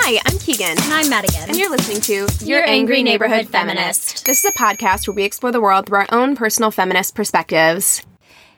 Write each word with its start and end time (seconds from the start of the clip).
Hi, 0.00 0.20
I'm 0.24 0.38
Keegan. 0.38 0.78
And 0.80 0.94
I'm 0.94 1.10
Madigan. 1.10 1.48
And 1.48 1.56
you're 1.58 1.68
listening 1.68 2.00
to 2.02 2.28
Your 2.46 2.66
Angry 2.66 3.02
Neighborhood 3.02 3.48
Feminist. 3.48 4.24
This 4.24 4.42
is 4.42 4.50
a 4.50 4.54
podcast 4.54 5.06
where 5.06 5.14
we 5.14 5.24
explore 5.24 5.50
the 5.52 5.60
world 5.60 5.86
through 5.86 5.98
our 5.98 6.06
own 6.10 6.36
personal 6.36 6.70
feminist 6.70 7.14
perspectives. 7.14 8.02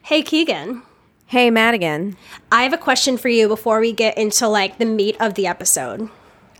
Hey, 0.03 0.23
Keegan. 0.23 0.83
Hey, 1.27 1.51
Madigan. 1.51 2.17
I 2.53 2.63
have 2.63 2.75
a 2.75 2.79
question 2.79 3.17
for 3.17 3.29
you 3.31 3.49
before 3.49 3.81
we 3.81 3.91
get 3.93 4.19
into 4.19 4.47
like 4.49 4.79
the 4.79 4.85
meat 4.85 5.17
of 5.19 5.35
the 5.35 5.47
episode. 5.47 6.09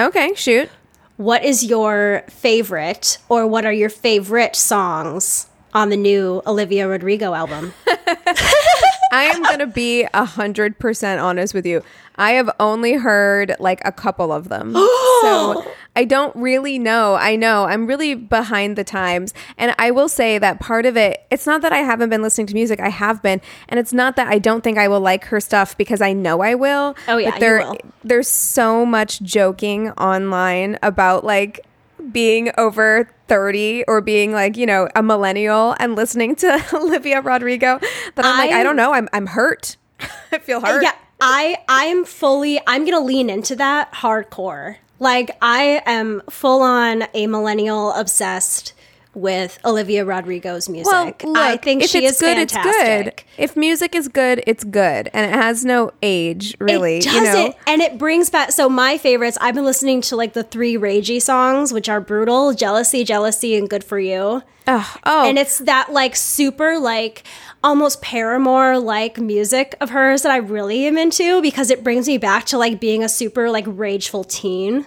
Okay, 0.01 0.33
shoot. 0.35 0.71
What 1.19 1.45
is 1.45 1.63
your 1.63 2.25
favorite, 2.31 3.19
or 3.29 3.47
what 3.47 3.67
are 3.67 3.73
your 3.73 3.91
favorite 3.91 4.57
songs 4.57 5.47
on 5.75 5.91
the 5.91 5.97
new 5.97 6.43
Olivia 6.47 6.89
Rodrigo 6.89 7.35
album? 7.35 7.75
I 9.11 9.25
am 9.25 9.43
going 9.43 9.59
to 9.59 9.67
be 9.67 10.07
100% 10.13 11.23
honest 11.23 11.55
with 11.55 11.67
you. 11.67 11.83
I 12.17 12.33
have 12.33 12.51
only 12.61 12.95
heard 12.95 13.57
like 13.59 13.81
a 13.85 13.93
couple 13.93 14.33
of 14.33 14.49
them. 14.49 14.73
so 15.23 15.65
I 15.97 16.05
don't 16.05 16.35
really 16.37 16.79
know. 16.79 17.15
I 17.15 17.37
know 17.37 17.65
I'm 17.65 17.87
really 17.87 18.15
behind 18.15 18.77
the 18.77 18.85
times. 18.85 19.35
And 19.59 19.75
I 19.79 19.91
will 19.91 20.09
say 20.09 20.39
that 20.39 20.61
part 20.61 20.87
of 20.87 20.97
it, 20.97 21.23
it's 21.31 21.47
not 21.47 21.63
that 21.63 21.73
I 21.73 21.79
haven't 21.79 22.11
been 22.11 22.23
listening 22.23 22.47
to 22.49 22.55
music, 22.55 22.79
I 22.79 22.91
have 22.91 23.23
been. 23.23 23.41
And 23.69 23.81
it's 23.81 23.93
not 23.93 24.17
that 24.17 24.29
I 24.29 24.39
don't 24.39 24.63
think 24.63 24.79
I 24.79 24.89
will 24.89 25.01
like 25.01 25.25
her 25.27 25.41
stuff 25.41 25.77
because 25.77 26.01
I 26.01 26.13
know 26.13 26.41
I 26.41 26.55
will. 26.55 26.95
Oh, 27.09 27.17
yeah, 27.17 27.31
But 27.31 27.41
there, 27.41 27.73
there's 28.05 28.29
so 28.29 28.85
much 28.85 29.21
joking 29.23 29.91
online 29.93 30.79
about 30.83 31.25
like, 31.25 31.67
being 32.13 32.51
over 32.59 33.09
30 33.29 33.85
or 33.87 34.01
being 34.01 34.33
like, 34.33 34.57
you 34.57 34.67
know, 34.67 34.89
a 34.95 35.03
millennial 35.03 35.75
and 35.79 35.95
listening 35.95 36.35
to 36.37 36.65
Olivia 36.75 37.21
Rodrigo 37.21 37.79
that 38.15 38.25
I'm 38.25 38.39
like, 38.39 38.51
I 38.51 38.63
don't 38.63 38.77
know, 38.77 38.93
I'm 38.93 39.09
I'm 39.13 39.27
hurt. 39.27 39.77
I 40.33 40.39
feel 40.39 40.61
hurt. 40.61 40.83
Yeah, 40.83 40.95
I 41.21 41.59
I'm 41.69 42.05
fully 42.05 42.61
I'm 42.67 42.85
gonna 42.85 43.05
lean 43.05 43.31
into 43.31 43.57
that 43.57 43.93
hardcore. 43.93 44.77
Like 44.99 45.37
I 45.41 45.83
am 45.87 46.23
full 46.29 46.63
on 46.63 47.05
a 47.15 47.27
millennial 47.27 47.93
obsessed 47.93 48.75
with 49.15 49.59
Olivia 49.65 50.05
Rodrigo's 50.05 50.69
music. 50.69 50.93
Well, 50.93 51.07
look, 51.07 51.37
I 51.37 51.57
think 51.57 51.83
if 51.83 51.91
she 51.91 52.05
it's 52.05 52.15
is 52.15 52.21
good, 52.21 52.37
fantastic. 52.37 52.67
it's 53.07 53.23
good. 53.23 53.43
If 53.43 53.57
music 53.57 53.95
is 53.95 54.09
good, 54.09 54.43
it's 54.47 54.65
good, 54.65 55.11
and 55.13 55.31
it 55.31 55.35
has 55.35 55.65
no 55.65 55.93
age, 56.03 56.57
really. 56.61 56.99
It 56.99 57.05
does 57.05 57.15
you 57.15 57.23
know, 57.25 57.47
it, 57.47 57.57
and 57.67 57.81
it 57.83 57.99
brings 57.99 58.31
back. 58.31 58.53
So 58.53 58.69
my 58.69 58.99
favorites. 58.99 59.37
I've 59.41 59.55
been 59.55 59.65
listening 59.65 60.01
to 60.03 60.17
like 60.17 60.33
the 60.35 60.45
three 60.45 60.77
Ragey 60.77 61.21
songs, 61.21 61.73
which 61.73 61.89
are 61.89 62.01
brutal, 62.01 62.53
jealousy, 62.55 63.05
jealousy, 63.05 63.57
and 63.57 63.69
good 63.69 63.83
for 63.83 63.99
you. 63.99 64.43
oh, 64.69 64.97
oh, 65.05 65.29
And 65.29 65.39
it's 65.39 65.59
that 65.59 65.93
like 65.93 66.15
super 66.15 66.79
like 66.79 67.25
almost 67.65 68.01
Paramore 68.01 68.79
like 68.79 69.19
music 69.19 69.75
of 69.81 69.91
hers 69.91 70.23
that 70.23 70.31
I 70.33 70.37
really 70.37 70.87
am 70.87 70.97
into 70.97 71.43
because 71.43 71.71
it 71.71 71.83
brings 71.85 72.07
me 72.07 72.17
back 72.19 72.45
to 72.47 72.59
like 72.59 72.81
being 72.81 73.03
a 73.03 73.09
super 73.09 73.51
like 73.51 73.65
rageful 73.67 74.25
teen. 74.25 74.87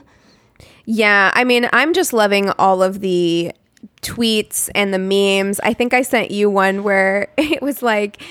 Yeah, 0.86 1.32
I 1.34 1.44
mean, 1.44 1.70
I'm 1.72 1.94
just 1.94 2.14
loving 2.14 2.50
all 2.52 2.84
of 2.84 3.00
the 3.00 3.52
tweets 4.04 4.70
and 4.76 4.94
the 4.94 5.00
memes. 5.00 5.60
I 5.62 5.74
think 5.74 5.94
I 5.94 6.02
sent 6.02 6.32
you 6.32 6.50
one 6.50 6.84
where 6.84 7.30
it 7.38 7.62
was 7.62 7.82
like 7.82 8.22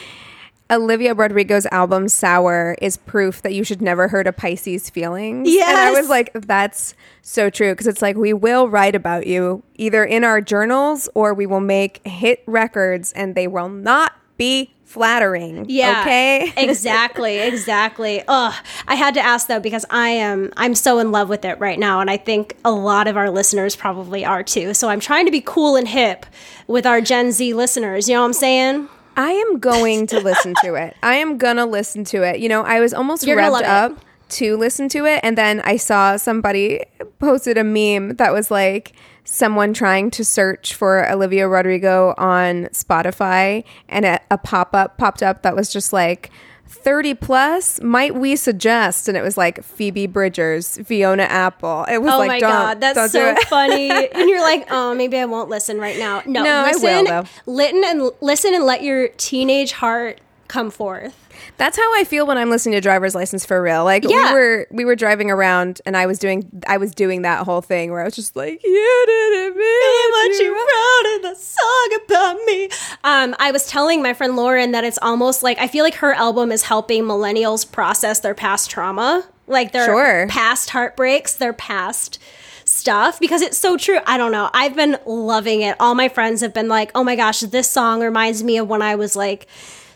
Olivia 0.70 1.14
Rodrigo's 1.14 1.66
album 1.66 2.08
Sour 2.08 2.76
is 2.80 2.96
proof 2.96 3.42
that 3.42 3.52
you 3.52 3.62
should 3.62 3.82
never 3.82 4.08
hurt 4.08 4.26
a 4.26 4.32
Pisces 4.32 4.88
feelings. 4.88 5.48
And 5.68 5.76
I 5.76 5.90
was 6.00 6.08
like, 6.08 6.30
that's 6.34 6.94
so 7.20 7.50
true 7.50 7.72
because 7.72 7.86
it's 7.86 8.00
like 8.00 8.16
we 8.16 8.32
will 8.32 8.68
write 8.68 8.94
about 8.94 9.26
you 9.26 9.62
either 9.74 10.02
in 10.04 10.24
our 10.24 10.40
journals 10.40 11.08
or 11.14 11.34
we 11.34 11.46
will 11.46 11.60
make 11.60 12.00
hit 12.06 12.42
records 12.46 13.12
and 13.12 13.34
they 13.34 13.46
will 13.46 13.68
not 13.68 14.12
be 14.38 14.72
flattering. 14.92 15.64
Yeah. 15.68 16.02
Okay. 16.02 16.52
exactly. 16.56 17.38
Exactly. 17.38 18.22
Ugh. 18.28 18.54
I 18.86 18.94
had 18.94 19.14
to 19.14 19.20
ask 19.20 19.48
though 19.48 19.60
because 19.60 19.86
I 19.88 20.10
am 20.10 20.52
I'm 20.56 20.74
so 20.74 20.98
in 20.98 21.10
love 21.10 21.28
with 21.28 21.44
it 21.44 21.58
right 21.58 21.78
now, 21.78 22.00
and 22.00 22.10
I 22.10 22.18
think 22.18 22.56
a 22.64 22.70
lot 22.70 23.08
of 23.08 23.16
our 23.16 23.30
listeners 23.30 23.74
probably 23.74 24.24
are 24.24 24.42
too. 24.42 24.74
So 24.74 24.88
I'm 24.88 25.00
trying 25.00 25.24
to 25.24 25.32
be 25.32 25.40
cool 25.40 25.76
and 25.76 25.88
hip 25.88 26.26
with 26.66 26.86
our 26.86 27.00
Gen 27.00 27.32
Z 27.32 27.54
listeners. 27.54 28.08
You 28.08 28.14
know 28.16 28.20
what 28.20 28.26
I'm 28.26 28.32
saying? 28.34 28.88
I 29.16 29.32
am 29.32 29.58
going 29.58 30.06
to 30.08 30.20
listen 30.20 30.54
to 30.62 30.74
it. 30.74 30.96
I 31.02 31.16
am 31.16 31.38
gonna 31.38 31.66
listen 31.66 32.04
to 32.04 32.22
it. 32.22 32.40
You 32.40 32.48
know, 32.48 32.62
I 32.62 32.80
was 32.80 32.92
almost 32.92 33.26
You're 33.26 33.38
revved 33.38 33.50
love 33.50 33.62
it. 33.62 33.66
up 33.66 34.04
to 34.30 34.56
listen 34.56 34.88
to 34.90 35.04
it, 35.06 35.20
and 35.22 35.36
then 35.36 35.60
I 35.60 35.76
saw 35.76 36.16
somebody 36.16 36.84
posted 37.18 37.58
a 37.58 37.64
meme 37.64 38.16
that 38.16 38.32
was 38.32 38.50
like 38.50 38.92
someone 39.24 39.72
trying 39.72 40.10
to 40.12 40.24
search 40.24 40.74
for 40.74 41.08
Olivia 41.10 41.48
Rodrigo 41.48 42.14
on 42.18 42.64
Spotify, 42.66 43.64
and 43.88 44.04
a, 44.04 44.20
a 44.30 44.38
pop 44.38 44.74
up 44.74 44.98
popped 44.98 45.22
up 45.22 45.42
that 45.42 45.56
was 45.56 45.72
just 45.72 45.92
like. 45.92 46.30
30 46.74 47.14
plus 47.14 47.80
might 47.82 48.14
we 48.14 48.34
suggest 48.34 49.06
and 49.06 49.16
it 49.16 49.20
was 49.22 49.36
like 49.36 49.62
phoebe 49.62 50.06
bridgers 50.06 50.78
fiona 50.86 51.22
apple 51.24 51.84
it 51.88 51.98
was 51.98 52.12
Oh 52.14 52.18
like 52.18 52.28
my 52.28 52.40
god, 52.40 52.80
that's 52.80 53.12
so 53.12 53.34
funny. 53.48 53.90
And 53.90 54.28
you're 54.28 54.40
like, 54.40 54.66
oh, 54.70 54.94
maybe 54.94 55.18
I 55.18 55.26
won't 55.26 55.50
listen 55.50 55.78
right 55.78 55.98
now. 55.98 56.22
No, 56.24 56.42
No, 56.42 56.64
I 56.66 56.72
will, 56.74 57.04
though. 57.04 57.24
Listen 57.44 57.82
and 57.84 58.10
listen 58.22 58.54
and 58.54 58.64
let 58.64 58.82
your 58.82 59.08
teenage 59.08 59.72
heart 59.72 60.20
come 60.48 60.70
forth. 60.70 61.14
That's 61.58 61.76
how 61.76 61.94
I 61.94 62.02
feel 62.04 62.26
when 62.26 62.38
I'm 62.38 62.50
listening 62.50 62.72
to 62.74 62.80
driver's 62.80 63.14
license 63.14 63.46
for 63.46 63.62
real. 63.62 63.84
Like 63.84 64.02
Yeah. 64.04 64.32
we 64.32 64.38
were 64.38 64.66
we 64.70 64.84
were 64.84 64.96
driving 64.96 65.30
around 65.30 65.80
and 65.86 65.96
I 65.96 66.06
was 66.06 66.18
doing 66.18 66.62
I 66.66 66.76
was 66.78 66.92
doing 66.94 67.22
that 67.22 67.44
whole 67.44 67.60
thing 67.60 67.90
where 67.92 68.00
I 68.00 68.04
was 68.04 68.16
just 68.16 68.34
like, 68.34 68.60
You 68.64 69.04
didn't 69.06 69.56
mean 69.56 70.10
what 70.10 70.40
you 70.40 70.52
wrote 70.54 71.14
in 71.16 71.22
the 71.22 71.34
song 71.36 71.98
about 72.04 72.36
me. 72.46 72.68
Um, 73.04 73.36
I 73.38 73.52
was 73.52 73.66
telling 73.66 74.02
my 74.02 74.12
friend 74.14 74.34
Lauren 74.34 74.72
that 74.72 74.82
it's 74.84 74.98
almost 75.02 75.42
like 75.42 75.58
I 75.58 75.68
feel 75.68 75.84
like 75.84 75.94
her 75.96 76.12
album 76.14 76.50
is 76.50 76.62
helping 76.64 77.04
millennials 77.04 77.70
process 77.70 78.20
their 78.20 78.34
past 78.34 78.70
trauma, 78.70 79.24
like 79.46 79.72
their 79.72 79.84
Sure. 79.86 80.26
past 80.28 80.70
heartbreaks, 80.70 81.34
their 81.34 81.52
past 81.52 82.18
stuff 82.64 83.20
because 83.20 83.42
it's 83.42 83.58
so 83.58 83.76
true. 83.76 83.98
I 84.06 84.16
don't 84.16 84.32
know. 84.32 84.48
I've 84.54 84.74
been 84.74 84.96
loving 85.06 85.62
it. 85.62 85.76
All 85.78 85.94
my 85.94 86.08
friends 86.08 86.40
have 86.40 86.54
been 86.54 86.68
like, 86.68 86.90
"Oh 86.94 87.04
my 87.04 87.14
gosh, 87.16 87.40
this 87.40 87.68
song 87.68 88.00
reminds 88.02 88.42
me 88.42 88.56
of 88.56 88.68
when 88.68 88.82
I 88.82 88.94
was 88.96 89.14
like 89.14 89.46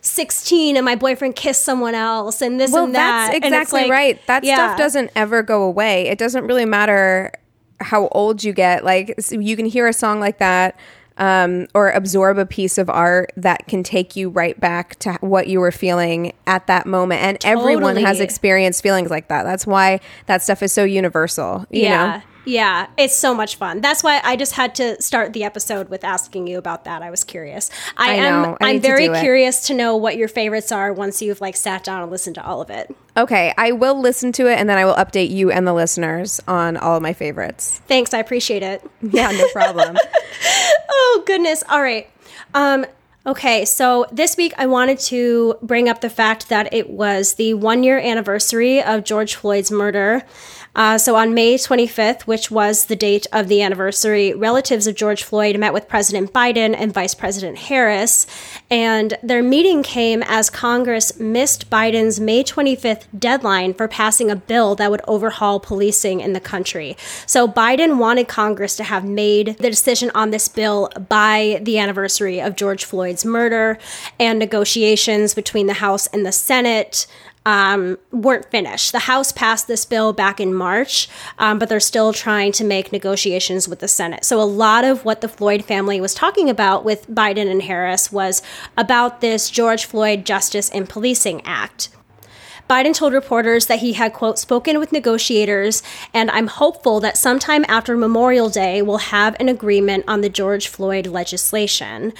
16 0.06 0.76
and 0.76 0.84
my 0.84 0.94
boyfriend 0.94 1.36
kissed 1.36 1.64
someone 1.64 1.94
else 1.94 2.40
and 2.40 2.60
this 2.60 2.72
Well, 2.72 2.84
and 2.84 2.94
that." 2.94 3.32
that's 3.32 3.46
exactly 3.46 3.82
like- 3.82 3.90
right. 3.90 4.26
That 4.26 4.44
yeah. 4.44 4.56
stuff 4.56 4.78
doesn't 4.78 5.10
ever 5.16 5.42
go 5.42 5.62
away. 5.62 6.08
It 6.08 6.18
doesn't 6.18 6.46
really 6.46 6.64
matter 6.64 7.32
how 7.80 8.08
old 8.08 8.42
you 8.42 8.52
get. 8.52 8.84
Like 8.84 9.14
so 9.20 9.38
you 9.38 9.56
can 9.56 9.66
hear 9.66 9.86
a 9.86 9.92
song 9.92 10.20
like 10.20 10.38
that 10.38 10.78
um, 11.18 11.66
or 11.74 11.90
absorb 11.90 12.38
a 12.38 12.46
piece 12.46 12.78
of 12.78 12.90
art 12.90 13.32
that 13.36 13.66
can 13.66 13.82
take 13.82 14.16
you 14.16 14.28
right 14.28 14.58
back 14.60 14.98
to 15.00 15.14
what 15.20 15.48
you 15.48 15.60
were 15.60 15.72
feeling 15.72 16.32
at 16.46 16.66
that 16.66 16.86
moment. 16.86 17.22
And 17.22 17.38
everyone 17.44 17.96
has 17.96 18.20
experienced 18.20 18.82
feelings 18.82 19.10
like 19.10 19.28
that. 19.28 19.44
That's 19.44 19.66
why 19.66 20.00
that 20.26 20.42
stuff 20.42 20.62
is 20.62 20.72
so 20.72 20.84
universal. 20.84 21.66
You 21.70 21.82
yeah. 21.82 22.06
know? 22.18 22.22
Yeah, 22.46 22.86
it's 22.96 23.14
so 23.14 23.34
much 23.34 23.56
fun. 23.56 23.80
That's 23.80 24.02
why 24.04 24.20
I 24.22 24.36
just 24.36 24.52
had 24.52 24.74
to 24.76 25.02
start 25.02 25.32
the 25.32 25.42
episode 25.42 25.88
with 25.88 26.04
asking 26.04 26.46
you 26.46 26.58
about 26.58 26.84
that. 26.84 27.02
I 27.02 27.10
was 27.10 27.24
curious. 27.24 27.70
I, 27.96 28.12
I 28.12 28.14
am 28.14 28.42
know. 28.42 28.56
I 28.60 28.68
I'm 28.68 28.72
need 28.76 28.82
to 28.82 28.88
very 28.88 29.06
it. 29.06 29.20
curious 29.20 29.66
to 29.66 29.74
know 29.74 29.96
what 29.96 30.16
your 30.16 30.28
favorites 30.28 30.70
are 30.70 30.92
once 30.92 31.20
you've 31.20 31.40
like 31.40 31.56
sat 31.56 31.82
down 31.82 32.02
and 32.02 32.10
listened 32.10 32.36
to 32.36 32.46
all 32.46 32.60
of 32.62 32.70
it. 32.70 32.94
Okay, 33.16 33.52
I 33.58 33.72
will 33.72 34.00
listen 34.00 34.30
to 34.32 34.46
it 34.46 34.58
and 34.60 34.68
then 34.70 34.78
I 34.78 34.84
will 34.84 34.94
update 34.94 35.30
you 35.30 35.50
and 35.50 35.66
the 35.66 35.74
listeners 35.74 36.40
on 36.46 36.76
all 36.76 36.96
of 36.96 37.02
my 37.02 37.12
favorites. 37.12 37.80
Thanks, 37.88 38.14
I 38.14 38.18
appreciate 38.18 38.62
it. 38.62 38.82
Yeah, 39.02 39.30
no 39.32 39.48
problem. 39.48 39.96
Oh 40.88 41.22
goodness. 41.26 41.62
All 41.68 41.82
right. 41.82 42.08
Um 42.54 42.86
okay, 43.26 43.64
so 43.64 44.06
this 44.12 44.36
week 44.36 44.52
I 44.56 44.66
wanted 44.66 44.98
to 45.00 45.56
bring 45.62 45.88
up 45.88 46.00
the 46.00 46.10
fact 46.10 46.48
that 46.48 46.72
it 46.72 46.90
was 46.90 47.34
the 47.34 47.54
1 47.54 47.82
year 47.82 47.98
anniversary 47.98 48.82
of 48.82 49.04
George 49.04 49.34
Floyd's 49.34 49.70
murder. 49.70 50.22
Uh, 50.76 50.98
so 50.98 51.16
on 51.16 51.32
May 51.32 51.54
25th, 51.54 52.22
which 52.22 52.50
was 52.50 52.84
the 52.84 52.94
date 52.94 53.26
of 53.32 53.48
the 53.48 53.62
anniversary, 53.62 54.34
relatives 54.34 54.86
of 54.86 54.94
George 54.94 55.24
Floyd 55.24 55.58
met 55.58 55.72
with 55.72 55.88
President 55.88 56.34
Biden 56.34 56.76
and 56.76 56.92
Vice 56.92 57.14
President 57.14 57.56
Harris. 57.56 58.26
And 58.70 59.16
their 59.22 59.42
meeting 59.42 59.82
came 59.82 60.22
as 60.24 60.50
Congress 60.50 61.18
missed 61.18 61.70
Biden's 61.70 62.20
May 62.20 62.44
25th 62.44 63.06
deadline 63.18 63.72
for 63.72 63.88
passing 63.88 64.30
a 64.30 64.36
bill 64.36 64.74
that 64.74 64.90
would 64.90 65.00
overhaul 65.08 65.60
policing 65.60 66.20
in 66.20 66.34
the 66.34 66.40
country. 66.40 66.94
So 67.24 67.48
Biden 67.48 67.96
wanted 67.96 68.28
Congress 68.28 68.76
to 68.76 68.84
have 68.84 69.04
made 69.04 69.56
the 69.56 69.70
decision 69.70 70.10
on 70.14 70.30
this 70.30 70.46
bill 70.46 70.90
by 71.08 71.58
the 71.62 71.78
anniversary 71.78 72.38
of 72.38 72.54
George 72.54 72.84
Floyd's 72.84 73.24
murder, 73.24 73.78
and 74.20 74.38
negotiations 74.38 75.32
between 75.32 75.66
the 75.66 75.74
House 75.74 76.06
and 76.08 76.26
the 76.26 76.32
Senate 76.32 77.06
um, 77.46 77.96
weren't 78.10 78.50
finished. 78.50 78.92
The 78.92 78.98
House 78.98 79.32
passed 79.32 79.68
this 79.68 79.84
bill 79.86 80.12
back 80.12 80.40
in 80.40 80.52
March, 80.52 81.08
um, 81.38 81.58
but 81.58 81.68
they're 81.68 81.80
still 81.80 82.12
trying 82.12 82.52
to 82.52 82.64
make 82.64 82.92
negotiations 82.92 83.68
with 83.68 83.78
the 83.78 83.88
Senate. 83.88 84.24
So, 84.24 84.40
a 84.40 84.42
lot 84.42 84.84
of 84.84 85.04
what 85.04 85.20
the 85.20 85.28
Floyd 85.28 85.64
family 85.64 86.00
was 86.00 86.12
talking 86.12 86.50
about 86.50 86.84
with 86.84 87.08
Biden 87.08 87.48
and 87.48 87.62
Harris 87.62 88.12
was 88.12 88.42
about 88.76 89.20
this 89.20 89.48
George 89.48 89.84
Floyd 89.84 90.26
Justice 90.26 90.68
and 90.70 90.88
Policing 90.88 91.40
Act. 91.46 91.88
Biden 92.68 92.92
told 92.92 93.12
reporters 93.12 93.66
that 93.66 93.78
he 93.78 93.92
had, 93.92 94.12
quote, 94.12 94.40
spoken 94.40 94.80
with 94.80 94.90
negotiators, 94.90 95.84
and 96.12 96.32
I'm 96.32 96.48
hopeful 96.48 96.98
that 96.98 97.16
sometime 97.16 97.64
after 97.68 97.96
Memorial 97.96 98.48
Day 98.48 98.82
we'll 98.82 98.98
have 98.98 99.36
an 99.38 99.48
agreement 99.48 100.04
on 100.08 100.20
the 100.20 100.28
George 100.28 100.66
Floyd 100.66 101.06
legislation. 101.06 102.12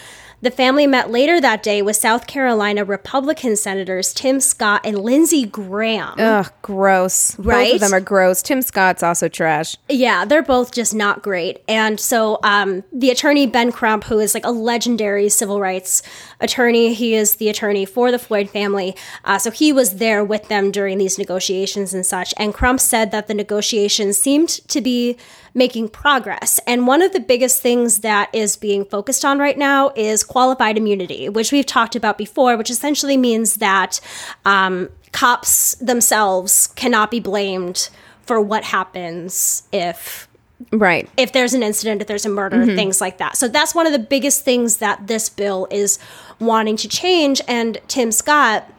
The 0.46 0.52
family 0.52 0.86
met 0.86 1.10
later 1.10 1.40
that 1.40 1.64
day 1.64 1.82
with 1.82 1.96
South 1.96 2.28
Carolina 2.28 2.84
Republican 2.84 3.56
Senators 3.56 4.14
Tim 4.14 4.38
Scott 4.38 4.82
and 4.84 4.96
Lindsey 4.96 5.44
Graham. 5.44 6.14
Ugh, 6.20 6.52
gross. 6.62 7.34
Both 7.34 7.74
of 7.74 7.80
them 7.80 7.92
are 7.92 8.00
gross. 8.00 8.42
Tim 8.42 8.62
Scott's 8.62 9.02
also 9.02 9.28
trash. 9.28 9.76
Yeah, 9.88 10.24
they're 10.24 10.44
both 10.44 10.72
just 10.72 10.94
not 10.94 11.20
great. 11.20 11.64
And 11.66 11.98
so 11.98 12.38
um, 12.44 12.84
the 12.92 13.10
attorney, 13.10 13.48
Ben 13.48 13.72
Crump, 13.72 14.04
who 14.04 14.20
is 14.20 14.34
like 14.34 14.46
a 14.46 14.52
legendary 14.52 15.28
civil 15.30 15.58
rights 15.58 16.00
attorney, 16.38 16.94
he 16.94 17.14
is 17.14 17.36
the 17.36 17.48
attorney 17.48 17.84
for 17.84 18.12
the 18.12 18.18
Floyd 18.20 18.48
family. 18.48 18.94
Uh, 19.24 19.38
so 19.38 19.50
he 19.50 19.72
was 19.72 19.96
there 19.96 20.24
with 20.24 20.46
them 20.46 20.70
during 20.70 20.98
these 20.98 21.18
negotiations 21.18 21.92
and 21.92 22.06
such. 22.06 22.32
And 22.36 22.54
Crump 22.54 22.78
said 22.78 23.10
that 23.10 23.26
the 23.26 23.34
negotiations 23.34 24.16
seemed 24.16 24.50
to 24.68 24.80
be 24.80 25.18
making 25.56 25.88
progress. 25.88 26.60
And 26.66 26.86
one 26.86 27.00
of 27.00 27.12
the 27.12 27.18
biggest 27.18 27.62
things 27.62 28.00
that 28.00 28.28
is 28.34 28.56
being 28.58 28.84
focused 28.84 29.24
on 29.24 29.38
right 29.38 29.56
now 29.56 29.90
is 29.96 30.22
qualified 30.36 30.76
immunity, 30.76 31.30
which 31.30 31.50
we've 31.50 31.64
talked 31.64 31.96
about 31.96 32.18
before, 32.18 32.58
which 32.58 32.68
essentially 32.68 33.16
means 33.16 33.54
that 33.54 33.98
um, 34.44 34.90
cops 35.12 35.76
themselves 35.76 36.66
cannot 36.76 37.10
be 37.10 37.20
blamed 37.20 37.88
for 38.26 38.38
what 38.38 38.62
happens 38.64 39.62
if 39.72 40.28
Right. 40.72 41.08
if 41.16 41.32
there's 41.32 41.54
an 41.54 41.62
incident, 41.62 42.02
if 42.02 42.06
there's 42.06 42.26
a 42.26 42.28
murder, 42.28 42.66
things 42.66 43.00
like 43.00 43.16
that. 43.16 43.38
So 43.38 43.48
that's 43.48 43.74
one 43.74 43.86
of 43.86 43.92
the 43.92 43.98
biggest 43.98 44.44
things 44.44 44.76
that 44.76 45.06
this 45.06 45.30
bill 45.30 45.68
is 45.70 45.98
wanting 46.38 46.76
to 46.78 46.88
change. 46.88 47.40
And 47.48 47.78
Tim 47.88 48.12
Scott 48.12 48.70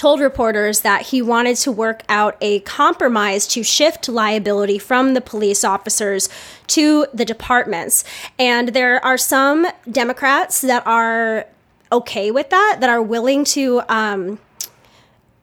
told 0.00 0.18
reporters 0.18 0.80
that 0.80 1.02
he 1.08 1.20
wanted 1.20 1.54
to 1.54 1.70
work 1.70 2.02
out 2.08 2.34
a 2.40 2.60
compromise 2.60 3.46
to 3.46 3.62
shift 3.62 4.08
liability 4.08 4.78
from 4.78 5.12
the 5.12 5.20
police 5.20 5.62
officers 5.62 6.30
to 6.66 7.06
the 7.12 7.22
departments. 7.26 8.02
And 8.38 8.70
there 8.70 9.04
are 9.04 9.18
some 9.18 9.66
Democrats 9.90 10.62
that 10.62 10.86
are 10.86 11.46
okay 11.92 12.30
with 12.30 12.48
that, 12.48 12.78
that 12.80 12.88
are 12.88 13.02
willing 13.02 13.44
to. 13.56 13.82
Um, 13.90 14.38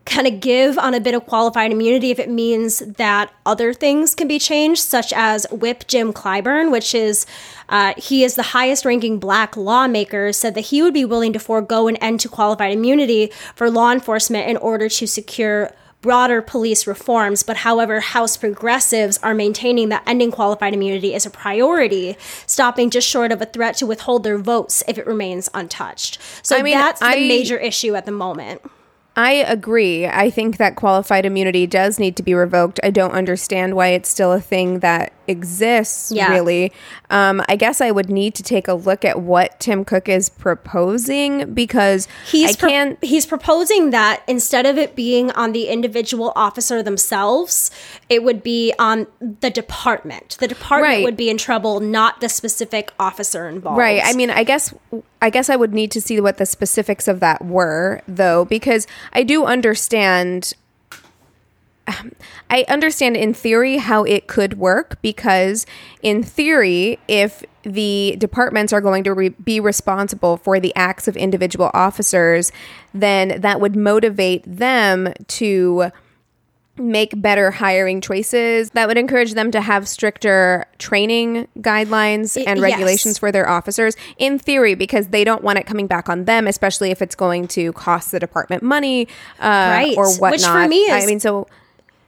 kind 0.06 0.26
of 0.26 0.40
give 0.40 0.78
on 0.78 0.94
a 0.94 1.02
bit 1.02 1.14
of 1.14 1.26
qualified 1.26 1.70
immunity 1.70 2.12
if 2.12 2.18
it 2.18 2.30
means 2.30 2.80
that 2.80 3.30
other 3.46 3.74
things 3.74 4.16
can 4.16 4.26
be 4.26 4.40
changed, 4.40 4.82
such 4.82 5.12
as 5.12 5.46
Whip 5.52 5.86
Jim 5.86 6.14
Clyburn, 6.14 6.72
which 6.72 6.96
is 6.96 7.26
uh, 7.70 7.94
he 7.98 8.24
is 8.24 8.36
the 8.36 8.44
highest 8.44 8.86
ranking 8.86 9.20
black 9.20 9.58
lawmaker, 9.58 10.32
said 10.34 10.56
that 10.56 10.62
he 10.62 10.82
would 10.82 10.94
be 10.94 11.06
willing 11.06 11.34
to 11.34 11.40
forego 11.40 11.88
an 11.88 11.96
end 11.98 12.20
to 12.22 12.30
qualified 12.30 12.72
immunity 12.72 13.32
for 13.56 13.70
law 13.70 13.92
enforcement 13.92 14.50
in 14.50 14.58
order 14.58 14.90
to 14.90 15.08
secure 15.08 15.72
broader 16.02 16.42
police 16.42 16.88
reforms. 16.88 17.44
But 17.44 17.58
however, 17.58 18.00
House 18.00 18.38
progressives 18.38 19.18
are 19.20 19.34
maintaining 19.34 19.90
that 19.90 20.04
ending 20.06 20.32
qualified 20.32 20.74
immunity 20.74 21.14
is 21.14 21.26
a 21.26 21.30
priority, 21.30 22.16
stopping 22.46 22.90
just 22.90 23.08
short 23.08 23.32
of 23.32 23.42
a 23.42 23.46
threat 23.46 23.76
to 23.78 23.86
withhold 23.86 24.24
their 24.24 24.38
votes 24.38 24.84
if 24.88 24.98
it 24.98 25.08
remains 25.08 25.50
untouched. 25.54 26.20
So 26.44 26.58
I 26.58 26.62
mean, 26.62 26.78
that's 26.78 27.00
the 27.00 27.08
I- 27.08 27.16
major 27.16 27.58
issue 27.58 27.96
at 27.96 28.06
the 28.06 28.12
moment. 28.12 28.62
I 29.18 29.32
agree. 29.34 30.06
I 30.06 30.30
think 30.30 30.58
that 30.58 30.76
qualified 30.76 31.26
immunity 31.26 31.66
does 31.66 31.98
need 31.98 32.16
to 32.18 32.24
be 32.24 32.36
revoked. 32.36 32.80
I 32.84 32.92
don't 32.92 33.14
understand 33.14 33.76
why 33.76 33.88
it's 33.88 34.08
still 34.08 34.32
a 34.32 34.40
thing 34.40 34.80
that 34.80 35.12
exists, 35.28 36.12
Yeah. 36.12 36.30
really. 36.32 36.72
Um, 37.10 37.42
I 37.50 37.56
guess 37.56 37.82
I 37.82 37.90
would 37.92 38.10
need 38.12 38.36
to 38.36 38.44
take 38.44 38.68
a 38.68 38.76
look 38.76 39.04
at 39.04 39.20
what 39.20 39.60
Tim 39.60 39.84
Cook 39.84 40.08
is 40.08 40.30
proposing 40.30 41.54
because 41.54 42.08
He's 42.30 42.52
I 42.52 42.60
pro- 42.60 42.70
can't. 42.70 43.04
he's 43.04 43.26
proposing 43.26 43.90
that 43.90 44.22
instead 44.28 44.66
of 44.68 44.78
it 44.78 44.96
being 44.96 45.32
on 45.32 45.52
the 45.52 45.68
individual 45.68 46.32
officer 46.36 46.84
themselves, 46.84 47.72
it 48.10 48.24
would 48.24 48.44
be 48.44 48.72
on 48.78 49.08
the 49.20 49.50
department. 49.50 50.38
The 50.40 50.48
department 50.48 50.94
Right. 50.98 51.04
would 51.04 51.18
be 51.18 51.30
in 51.30 51.38
trouble, 51.38 51.80
not 51.80 52.22
the 52.22 52.30
specific 52.30 52.92
officer 53.00 53.50
involved. 53.50 53.80
Right. 53.80 54.02
I 54.06 54.14
mean, 54.14 54.30
I 54.30 54.44
guess 54.44 54.74
I 55.22 55.30
guess 55.30 55.50
I 55.50 55.56
would 55.56 55.74
need 55.74 55.92
to 55.92 56.02
see 56.02 56.20
what 56.20 56.38
the 56.38 56.46
specifics 56.46 57.08
of 57.08 57.20
that 57.22 57.44
were, 57.44 58.02
though, 58.08 58.46
because 58.46 58.88
I 59.14 59.24
do 59.24 59.46
understand. 59.46 60.54
Um, 61.88 62.12
I 62.50 62.66
understand 62.68 63.16
in 63.16 63.34
theory 63.34 63.78
how 63.78 64.04
it 64.04 64.28
could 64.28 64.58
work 64.58 65.02
because, 65.02 65.66
in 66.04 66.22
theory, 66.22 67.00
if 67.08 67.44
the 67.64 68.16
departments 68.18 68.74
are 68.74 68.82
going 68.82 69.06
to 69.06 69.14
re- 69.14 69.30
be 69.30 69.62
responsible 69.62 70.36
for 70.36 70.60
the 70.60 70.76
acts 70.76 71.08
of 71.08 71.16
individual 71.16 71.72
officers, 71.74 72.52
then 72.94 73.40
that 73.40 73.62
would 73.62 73.76
motivate 73.76 74.44
them 74.46 75.14
to 75.28 75.92
make 76.80 77.20
better 77.22 77.52
hiring 77.52 78.02
choices 78.02 78.70
that 78.72 78.88
would 78.88 78.98
encourage 78.98 79.34
them 79.34 79.52
to 79.52 79.62
have 79.62 79.88
stricter 79.88 80.66
training 80.78 81.48
guidelines 81.60 82.38
and 82.38 82.60
yes. 82.60 82.72
regulations 82.72 83.18
for 83.18 83.32
their 83.32 83.48
officers 83.50 83.96
in 84.18 84.38
theory 84.40 84.76
because 84.76 85.08
they 85.08 85.24
don't 85.24 85.44
want 85.44 85.58
it 85.58 85.66
coming 85.66 85.88
back 85.88 86.08
on 86.10 86.26
them 86.26 86.48
especially 86.48 86.92
if 86.92 87.02
it's 87.02 87.16
going 87.16 87.48
to 87.48 87.74
cost 87.74 88.12
the 88.12 88.20
department 88.20 88.62
money 88.64 89.08
uh, 89.40 89.48
Right. 89.48 89.98
or 89.98 90.08
whatnot 90.16 90.32
Which 90.32 90.46
for 90.46 90.68
me 90.68 90.78
is- 90.82 91.04
i 91.04 91.06
mean 91.08 91.20
so 91.20 91.48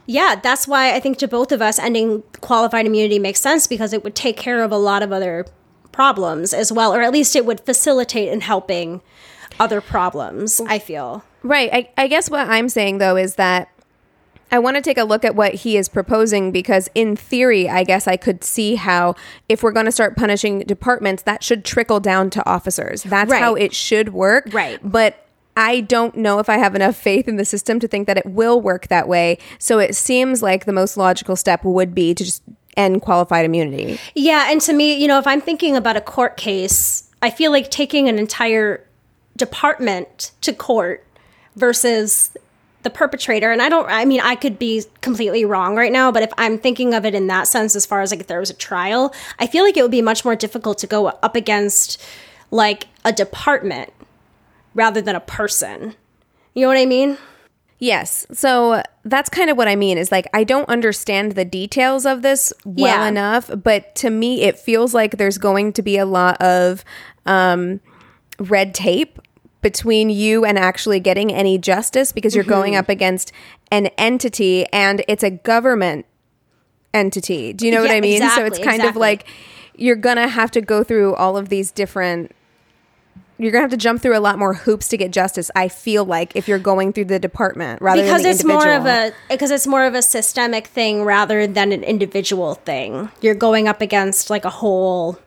Yeah, 0.05 0.39
that's 0.41 0.67
why 0.67 0.95
I 0.95 0.99
think 0.99 1.19
to 1.19 1.27
both 1.27 1.51
of 1.51 1.61
us, 1.61 1.77
ending 1.77 2.23
qualified 2.41 2.87
immunity 2.87 3.19
makes 3.19 3.39
sense 3.39 3.67
because 3.67 3.93
it 3.93 4.03
would 4.03 4.15
take 4.15 4.37
care 4.37 4.63
of 4.63 4.71
a 4.71 4.77
lot 4.77 5.03
of 5.03 5.11
other 5.11 5.45
problems 5.91 6.51
as 6.51 6.71
well, 6.71 6.95
or 6.95 7.01
at 7.03 7.11
least 7.11 7.35
it 7.35 7.45
would 7.45 7.59
facilitate 7.61 8.29
in 8.29 8.41
helping 8.41 9.01
other 9.59 9.81
problems. 9.81 10.59
I 10.65 10.79
feel. 10.79 11.23
Right. 11.43 11.69
I, 11.71 11.89
I 11.95 12.07
guess 12.07 12.27
what 12.27 12.47
I'm 12.49 12.69
saying 12.69 12.97
though 12.97 13.17
is 13.17 13.35
that 13.35 13.69
I 14.51 14.59
want 14.59 14.75
to 14.77 14.81
take 14.81 14.97
a 14.97 15.03
look 15.03 15.23
at 15.23 15.35
what 15.35 15.53
he 15.53 15.77
is 15.77 15.87
proposing 15.89 16.51
because, 16.51 16.89
in 16.95 17.15
theory, 17.15 17.69
I 17.69 17.83
guess 17.83 18.07
I 18.07 18.17
could 18.17 18.43
see 18.43 18.75
how 18.75 19.15
if 19.47 19.61
we're 19.61 19.71
going 19.71 19.85
to 19.85 19.91
start 19.91 20.15
punishing 20.15 20.59
departments, 20.59 21.23
that 21.23 21.43
should 21.43 21.63
trickle 21.63 21.99
down 21.99 22.29
to 22.31 22.49
officers. 22.49 23.03
That's 23.03 23.29
Right. 23.31 23.41
how 23.41 23.55
it 23.55 23.73
should 23.75 24.13
work. 24.13 24.49
Right. 24.51 24.79
But 24.83 25.25
I 25.55 25.81
don't 25.81 26.15
know 26.15 26.39
if 26.39 26.49
I 26.49 26.57
have 26.57 26.73
enough 26.73 26.95
faith 26.95 27.27
in 27.27 27.35
the 27.35 27.45
system 27.45 27.79
to 27.81 27.87
think 27.87 28.07
that 28.07 28.17
it 28.17 28.25
will 28.25 28.61
work 28.61 28.87
that 28.87 29.07
way. 29.07 29.37
So 29.57 29.77
it 29.77 29.95
seems 29.95 30.41
like 30.41 30.65
the 30.65 30.73
most 30.73 30.95
logical 30.97 31.35
step 31.35 31.63
would 31.63 31.93
be 31.93 32.13
to 32.15 32.23
just 32.23 32.41
end 32.77 33.01
qualified 33.01 33.45
immunity. 33.45 33.99
Yeah, 34.15 34.49
and 34.49 34.61
to 34.61 34.73
me, 34.73 34.93
you 34.93 35.07
know, 35.07 35.19
if 35.19 35.27
I'm 35.27 35.41
thinking 35.41 35.75
about 35.75 35.97
a 35.97 36.01
court 36.01 36.37
case, 36.37 37.09
I 37.21 37.29
feel 37.29 37.51
like 37.51 37.69
taking 37.69 38.07
an 38.07 38.17
entire 38.17 38.85
department 39.35 40.31
to 40.41 40.53
court 40.53 41.05
versus 41.55 42.31
the 42.83 42.89
perpetrator 42.89 43.51
and 43.51 43.61
i 43.61 43.67
don't 43.69 43.87
i 43.89 44.05
mean 44.05 44.21
i 44.21 44.35
could 44.35 44.57
be 44.57 44.83
completely 45.01 45.43
wrong 45.43 45.75
right 45.75 45.91
now 45.91 46.11
but 46.11 46.23
if 46.23 46.31
i'm 46.37 46.57
thinking 46.57 46.93
of 46.93 47.05
it 47.05 47.13
in 47.13 47.27
that 47.27 47.47
sense 47.47 47.75
as 47.75 47.85
far 47.85 48.01
as 48.01 48.11
like 48.11 48.21
if 48.21 48.27
there 48.27 48.39
was 48.39 48.49
a 48.49 48.53
trial 48.53 49.13
i 49.39 49.45
feel 49.45 49.63
like 49.63 49.75
it 49.75 49.81
would 49.81 49.91
be 49.91 50.01
much 50.01 50.23
more 50.23 50.35
difficult 50.35 50.77
to 50.77 50.87
go 50.87 51.07
up 51.07 51.35
against 51.35 52.01
like 52.51 52.87
a 53.03 53.11
department 53.11 53.91
rather 54.73 55.01
than 55.01 55.15
a 55.15 55.19
person 55.19 55.93
you 56.53 56.61
know 56.61 56.67
what 56.67 56.77
i 56.77 56.85
mean 56.85 57.17
Yes. 57.81 58.27
So 58.33 58.83
that's 59.05 59.29
kind 59.29 59.49
of 59.49 59.55
what 59.55 59.69
I 59.69 59.77
mean 59.77 59.97
is 59.97 60.11
like 60.11 60.27
I 60.33 60.43
don't 60.43 60.67
understand 60.67 61.31
the 61.31 61.45
details 61.45 62.05
of 62.05 62.23
this 62.23 62.51
well 62.65 63.03
Yeah. 63.03 63.07
enough, 63.07 63.49
but 63.63 63.95
to 63.95 64.09
me 64.09 64.41
it 64.41 64.59
feels 64.59 64.93
like 64.93 65.11
there's 65.15 65.37
going 65.37 65.71
to 65.71 65.81
be 65.81 65.97
a 65.97 66.05
lot 66.05 66.41
of 66.41 66.83
um 67.25 67.79
red 68.37 68.73
tape 68.75 69.17
between 69.61 70.09
you 70.09 70.45
and 70.45 70.57
actually 70.57 70.99
getting 70.99 71.31
any 71.33 71.57
justice 71.57 72.11
because 72.11 72.33
you're 72.35 72.43
going 72.43 72.73
Mm-hmm. 72.73 72.79
up 72.79 72.89
against 72.89 73.31
an 73.71 73.87
entity 73.97 74.65
and 74.71 75.03
it's 75.07 75.23
a 75.23 75.29
government 75.31 76.05
entity. 76.93 77.53
Do 77.53 77.65
you 77.65 77.71
know 77.71 77.81
what 77.81 77.91
I 77.91 78.01
mean? 78.01 78.19
so 78.21 78.45
it's 78.45 78.57
exactly, 78.57 78.63
kind 78.63 78.83
of 78.83 78.95
like 78.95 79.25
you're 79.75 79.95
going 79.95 80.17
to 80.17 80.27
have 80.27 80.51
to 80.51 80.61
go 80.61 80.83
through 80.83 81.13
all 81.15 81.37
of 81.37 81.49
these 81.49 81.71
different 81.71 82.31
you're 83.41 83.53
gonna 83.53 83.61
have 83.61 83.71
to 83.71 83.77
jump 83.77 84.01
through 84.01 84.17
a 84.17 84.19
lot 84.19 84.37
more 84.37 84.53
hoops 84.53 84.89
to 84.89 84.97
get 84.97 85.11
justice. 85.11 85.49
I 85.55 85.69
feel 85.69 86.03
like 86.03 86.35
if 86.35 86.49
you're 86.49 86.59
going 86.59 86.91
through 86.91 87.05
the 87.05 87.19
department 87.19 87.81
rather 87.81 88.01
because 88.01 88.23
than 88.23 88.23
the 88.23 88.29
it's 88.31 88.43
more 88.43 88.69
of 88.69 88.85
a 88.85 89.13
because 89.29 89.49
it's 89.49 89.65
more 89.65 89.85
of 89.85 89.95
a 89.95 90.01
systemic 90.01 90.67
thing 90.67 91.03
rather 91.05 91.47
than 91.47 91.71
an 91.71 91.81
individual 91.81 92.55
thing 92.55 93.09
you're 93.21 93.35
going 93.35 93.69
up 93.69 93.79
against 93.79 94.29
like 94.29 94.43
a 94.43 94.49
whole 94.49 95.17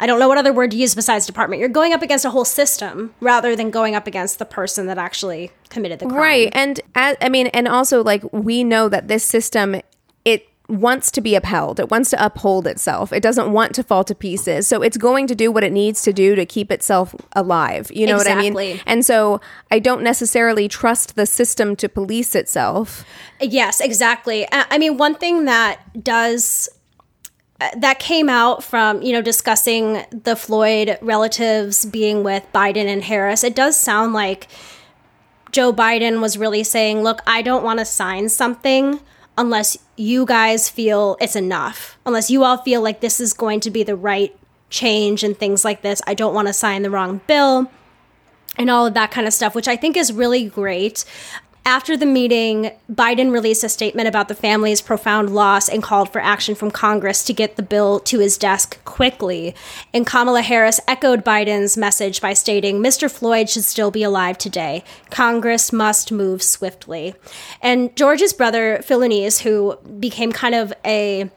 i 0.00 0.06
don't 0.06 0.18
know 0.18 0.28
what 0.28 0.38
other 0.38 0.52
word 0.52 0.70
to 0.70 0.76
use 0.76 0.94
besides 0.94 1.26
department 1.26 1.60
you're 1.60 1.68
going 1.68 1.92
up 1.92 2.02
against 2.02 2.24
a 2.24 2.30
whole 2.30 2.44
system 2.44 3.14
rather 3.20 3.54
than 3.54 3.70
going 3.70 3.94
up 3.94 4.06
against 4.06 4.38
the 4.38 4.44
person 4.44 4.86
that 4.86 4.98
actually 4.98 5.50
committed 5.68 5.98
the 5.98 6.06
crime 6.06 6.18
right, 6.18 6.48
and 6.52 6.80
as, 6.94 7.16
I 7.20 7.28
mean, 7.28 7.48
and 7.48 7.68
also 7.68 8.02
like 8.02 8.22
we 8.32 8.64
know 8.64 8.88
that 8.88 9.08
this 9.08 9.24
system 9.24 9.80
it 10.24 10.48
wants 10.68 11.10
to 11.10 11.20
be 11.22 11.34
upheld. 11.34 11.80
It 11.80 11.90
wants 11.90 12.10
to 12.10 12.24
uphold 12.24 12.66
itself. 12.66 13.12
It 13.12 13.22
doesn't 13.22 13.52
want 13.52 13.74
to 13.76 13.82
fall 13.82 14.04
to 14.04 14.14
pieces. 14.14 14.68
So 14.68 14.82
it's 14.82 14.98
going 14.98 15.26
to 15.28 15.34
do 15.34 15.50
what 15.50 15.64
it 15.64 15.72
needs 15.72 16.02
to 16.02 16.12
do 16.12 16.34
to 16.34 16.44
keep 16.44 16.70
itself 16.70 17.14
alive. 17.32 17.90
You 17.92 18.06
know 18.06 18.16
what 18.16 18.28
I 18.28 18.34
mean? 18.34 18.80
And 18.86 19.04
so 19.04 19.40
I 19.70 19.78
don't 19.78 20.02
necessarily 20.02 20.68
trust 20.68 21.16
the 21.16 21.24
system 21.24 21.74
to 21.76 21.88
police 21.88 22.34
itself. 22.34 23.04
Yes, 23.40 23.80
exactly. 23.80 24.46
Uh, 24.50 24.64
I 24.70 24.76
mean, 24.76 24.98
one 24.98 25.14
thing 25.14 25.46
that 25.46 25.80
does 26.04 26.68
that 27.76 27.98
came 27.98 28.28
out 28.28 28.62
from 28.62 29.02
you 29.02 29.12
know 29.12 29.22
discussing 29.22 30.04
the 30.10 30.36
Floyd 30.36 30.98
relatives 31.00 31.84
being 31.84 32.22
with 32.22 32.44
Biden 32.52 32.86
and 32.86 33.02
Harris, 33.02 33.42
it 33.42 33.54
does 33.54 33.76
sound 33.76 34.12
like 34.12 34.48
Joe 35.50 35.72
Biden 35.72 36.20
was 36.20 36.38
really 36.38 36.62
saying, 36.62 37.02
"Look, 37.02 37.20
I 37.26 37.42
don't 37.42 37.64
want 37.64 37.80
to 37.80 37.84
sign 37.84 38.28
something 38.28 39.00
unless 39.36 39.76
you 39.96 40.24
guys 40.24 40.68
feel 40.68 41.16
it's 41.20 41.36
enough. 41.36 41.98
Unless 42.06 42.30
you 42.30 42.44
all 42.44 42.58
feel 42.58 42.80
like 42.80 43.00
this 43.00 43.20
is 43.20 43.32
going 43.32 43.60
to 43.60 43.70
be 43.70 43.82
the 43.82 43.96
right 43.96 44.34
change 44.70 45.24
and 45.24 45.36
things 45.36 45.64
like 45.64 45.82
this. 45.82 46.00
I 46.06 46.14
don't 46.14 46.34
want 46.34 46.48
to 46.48 46.52
sign 46.52 46.82
the 46.82 46.90
wrong 46.90 47.20
bill." 47.26 47.70
and 48.58 48.68
all 48.68 48.86
of 48.86 48.94
that 48.94 49.12
kind 49.12 49.26
of 49.26 49.32
stuff, 49.32 49.54
which 49.54 49.68
I 49.68 49.76
think 49.76 49.96
is 49.96 50.12
really 50.12 50.44
great. 50.44 51.04
After 51.68 51.98
the 51.98 52.06
meeting, 52.06 52.70
Biden 52.90 53.30
released 53.30 53.62
a 53.62 53.68
statement 53.68 54.08
about 54.08 54.28
the 54.28 54.34
family's 54.34 54.80
profound 54.80 55.34
loss 55.34 55.68
and 55.68 55.82
called 55.82 56.10
for 56.10 56.18
action 56.18 56.54
from 56.54 56.70
Congress 56.70 57.22
to 57.24 57.34
get 57.34 57.56
the 57.56 57.62
bill 57.62 58.00
to 58.00 58.20
his 58.20 58.38
desk 58.38 58.82
quickly. 58.86 59.54
And 59.92 60.06
Kamala 60.06 60.40
Harris 60.40 60.80
echoed 60.88 61.22
Biden's 61.22 61.76
message 61.76 62.22
by 62.22 62.32
stating, 62.32 62.78
Mr. 62.78 63.10
Floyd 63.10 63.50
should 63.50 63.64
still 63.64 63.90
be 63.90 64.02
alive 64.02 64.38
today. 64.38 64.82
Congress 65.10 65.70
must 65.70 66.10
move 66.10 66.42
swiftly. 66.42 67.14
And 67.60 67.94
George's 67.94 68.32
brother, 68.32 68.78
Philonise, 68.82 69.42
who 69.42 69.76
became 70.00 70.32
kind 70.32 70.54
of 70.54 70.72
a 70.86 71.28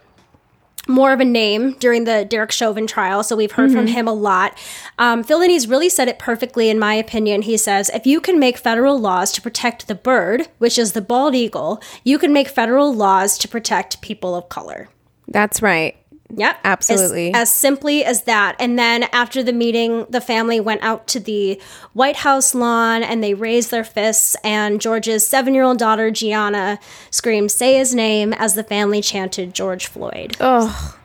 more 0.88 1.14
of 1.14 1.20
a 1.20 1.26
name 1.26 1.74
during 1.74 2.06
the 2.06 2.26
Derek 2.26 2.52
Chauvin 2.52 2.88
trial, 2.88 3.24
so 3.24 3.36
we've 3.36 3.52
heard 3.52 3.72
from 3.72 3.88
him 3.88 4.08
a 4.08 4.14
lot. 4.14 4.58
Um, 4.98 5.24
Philonise 5.24 5.70
really 5.70 5.90
said 5.90 6.08
it 6.08 6.18
perfectly, 6.18 6.70
in 6.70 6.80
my 6.80 6.96
opinion. 6.96 7.44
He 7.44 7.56
says, 7.56 7.90
if 7.94 8.08
you 8.08 8.20
can 8.20 8.40
make 8.40 8.58
federal 8.58 9.00
laws 9.00 9.32
to 9.34 9.42
protect 9.42 9.88
the 9.88 9.96
bird, 9.96 10.48
which 10.58 10.80
is 10.80 10.94
the 10.94 11.02
bald 11.02 11.36
eagle, 11.36 11.82
you 12.04 12.18
can 12.18 12.34
make 12.34 12.48
federal 12.48 12.94
laws 12.94 13.38
to 13.38 13.48
protect 13.48 14.02
people 14.02 14.34
of 14.34 14.50
color. 14.50 14.90
That's 15.28 15.62
right. 15.62 15.96
Yep. 16.36 16.60
Absolutely. 16.64 17.30
As, 17.30 17.50
as 17.50 17.52
simply 17.52 18.04
as 18.04 18.24
that. 18.24 18.56
And 18.60 18.78
then 18.78 19.04
after 19.12 19.44
the 19.44 19.54
meeting, 19.54 20.06
the 20.10 20.22
family 20.22 20.60
went 20.60 20.84
out 20.84 21.08
to 21.08 21.20
the 21.20 21.62
White 21.94 22.18
House 22.18 22.54
lawn 22.56 23.04
and 23.04 23.24
they 23.24 23.34
raised 23.34 23.72
their 23.72 23.84
fists. 23.84 24.36
And 24.44 24.80
George's 24.80 25.26
seven 25.26 25.54
year 25.54 25.64
old 25.64 25.80
daughter, 25.80 26.12
Gianna, 26.12 26.80
screamed, 27.10 27.52
Say 27.52 27.78
his 27.78 27.94
name 27.94 28.34
as 28.34 28.54
the 28.54 28.64
family 28.64 29.02
chanted 29.02 29.54
George 29.54 29.88
Floyd. 29.88 30.36
Oh, 30.40 30.98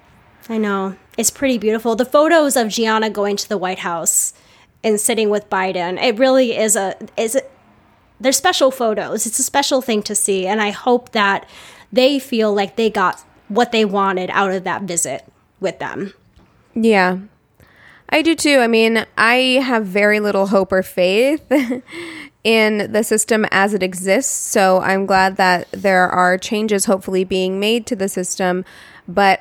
I 0.48 0.58
know. 0.58 0.96
It's 1.16 1.30
pretty 1.30 1.58
beautiful. 1.58 1.96
The 1.96 2.04
photos 2.04 2.56
of 2.56 2.68
Gianna 2.68 3.10
going 3.10 3.36
to 3.36 3.48
the 3.48 3.58
White 3.58 3.80
House 3.80 4.34
and 4.84 5.00
sitting 5.00 5.30
with 5.30 5.48
Biden, 5.50 6.00
it 6.00 6.18
really 6.18 6.56
is 6.56 6.76
a 6.76 6.94
is 7.16 7.34
a, 7.34 7.42
they're 8.20 8.32
special 8.32 8.70
photos. 8.70 9.26
It's 9.26 9.38
a 9.38 9.42
special 9.42 9.82
thing 9.82 10.02
to 10.04 10.14
see 10.14 10.46
and 10.46 10.60
I 10.60 10.70
hope 10.70 11.12
that 11.12 11.48
they 11.92 12.18
feel 12.18 12.52
like 12.54 12.76
they 12.76 12.90
got 12.90 13.24
what 13.48 13.72
they 13.72 13.84
wanted 13.84 14.30
out 14.30 14.52
of 14.52 14.64
that 14.64 14.82
visit 14.82 15.24
with 15.60 15.78
them. 15.78 16.12
Yeah. 16.74 17.18
I 18.08 18.22
do 18.22 18.34
too. 18.34 18.58
I 18.58 18.66
mean, 18.66 19.04
I 19.18 19.34
have 19.62 19.84
very 19.84 20.20
little 20.20 20.46
hope 20.46 20.72
or 20.72 20.82
faith 20.82 21.44
in 22.44 22.92
the 22.92 23.02
system 23.02 23.46
as 23.50 23.74
it 23.74 23.82
exists. 23.82 24.32
So 24.32 24.80
I'm 24.80 25.06
glad 25.06 25.36
that 25.36 25.68
there 25.72 26.08
are 26.08 26.38
changes 26.38 26.84
hopefully 26.84 27.24
being 27.24 27.58
made 27.58 27.86
to 27.86 27.96
the 27.96 28.08
system. 28.08 28.64
But 29.08 29.40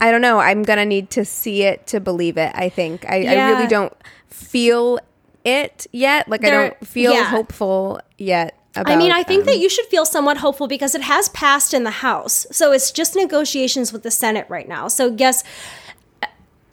I 0.00 0.10
don't 0.10 0.22
know. 0.22 0.40
I'm 0.40 0.62
going 0.62 0.78
to 0.78 0.84
need 0.84 1.10
to 1.10 1.24
see 1.24 1.62
it 1.62 1.86
to 1.88 2.00
believe 2.00 2.36
it, 2.36 2.52
I 2.54 2.68
think. 2.68 3.04
I, 3.08 3.24
I 3.24 3.50
really 3.50 3.68
don't 3.68 3.94
feel 4.28 4.98
it 5.44 5.86
yet. 5.92 6.28
Like, 6.28 6.44
I 6.44 6.50
don't 6.50 6.86
feel 6.86 7.12
yeah. 7.12 7.24
hopeful 7.24 8.00
yet. 8.16 8.57
About 8.80 8.92
I 8.92 8.96
mean, 8.96 9.12
I 9.12 9.22
think 9.22 9.44
them. 9.44 9.54
that 9.54 9.60
you 9.60 9.68
should 9.68 9.86
feel 9.86 10.04
somewhat 10.04 10.38
hopeful 10.38 10.68
because 10.68 10.94
it 10.94 11.02
has 11.02 11.28
passed 11.30 11.74
in 11.74 11.84
the 11.84 11.90
House. 11.90 12.46
So 12.50 12.72
it's 12.72 12.90
just 12.90 13.16
negotiations 13.16 13.92
with 13.92 14.02
the 14.02 14.10
Senate 14.10 14.46
right 14.48 14.68
now. 14.68 14.88
So 14.88 15.14
yes, 15.16 15.44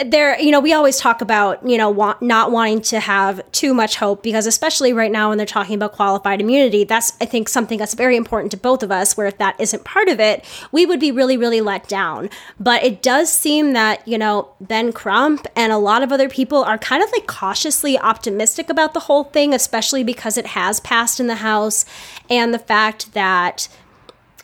there 0.03 0.37
you 0.41 0.51
know 0.51 0.59
we 0.59 0.73
always 0.73 0.97
talk 0.97 1.21
about 1.21 1.65
you 1.67 1.77
know 1.77 2.15
not 2.19 2.51
wanting 2.51 2.81
to 2.81 2.99
have 2.99 3.39
too 3.53 3.73
much 3.73 3.95
hope 3.95 4.21
because 4.21 4.45
especially 4.45 4.91
right 4.91 5.11
now 5.11 5.29
when 5.29 5.37
they're 5.37 5.47
talking 5.47 5.75
about 5.75 5.93
qualified 5.93 6.41
immunity 6.41 6.83
that's 6.83 7.13
i 7.21 7.25
think 7.25 7.47
something 7.47 7.79
that's 7.79 7.93
very 7.93 8.17
important 8.17 8.51
to 8.51 8.57
both 8.57 8.83
of 8.83 8.91
us 8.91 9.15
where 9.15 9.27
if 9.27 9.37
that 9.37 9.57
isn't 9.57 9.85
part 9.85 10.09
of 10.09 10.19
it 10.19 10.43
we 10.73 10.85
would 10.85 10.99
be 10.99 11.11
really 11.11 11.37
really 11.37 11.61
let 11.61 11.87
down. 11.87 12.29
But 12.59 12.83
it 12.83 13.01
does 13.01 13.31
seem 13.31 13.73
that 13.73 14.05
you 14.07 14.17
know 14.17 14.49
ben 14.59 14.91
crump 14.91 15.47
and 15.55 15.71
a 15.71 15.77
lot 15.77 16.03
of 16.03 16.11
other 16.11 16.29
people 16.29 16.63
are 16.63 16.77
kind 16.77 17.03
of 17.03 17.11
like 17.11 17.27
cautiously 17.27 17.97
optimistic 17.97 18.69
about 18.69 18.93
the 18.93 19.01
whole 19.01 19.25
thing 19.25 19.53
especially 19.53 20.03
because 20.03 20.37
it 20.37 20.47
has 20.47 20.79
passed 20.79 21.19
in 21.19 21.27
the 21.27 21.35
house 21.35 21.85
and 22.29 22.53
the 22.53 22.59
fact 22.59 23.13
that 23.13 23.67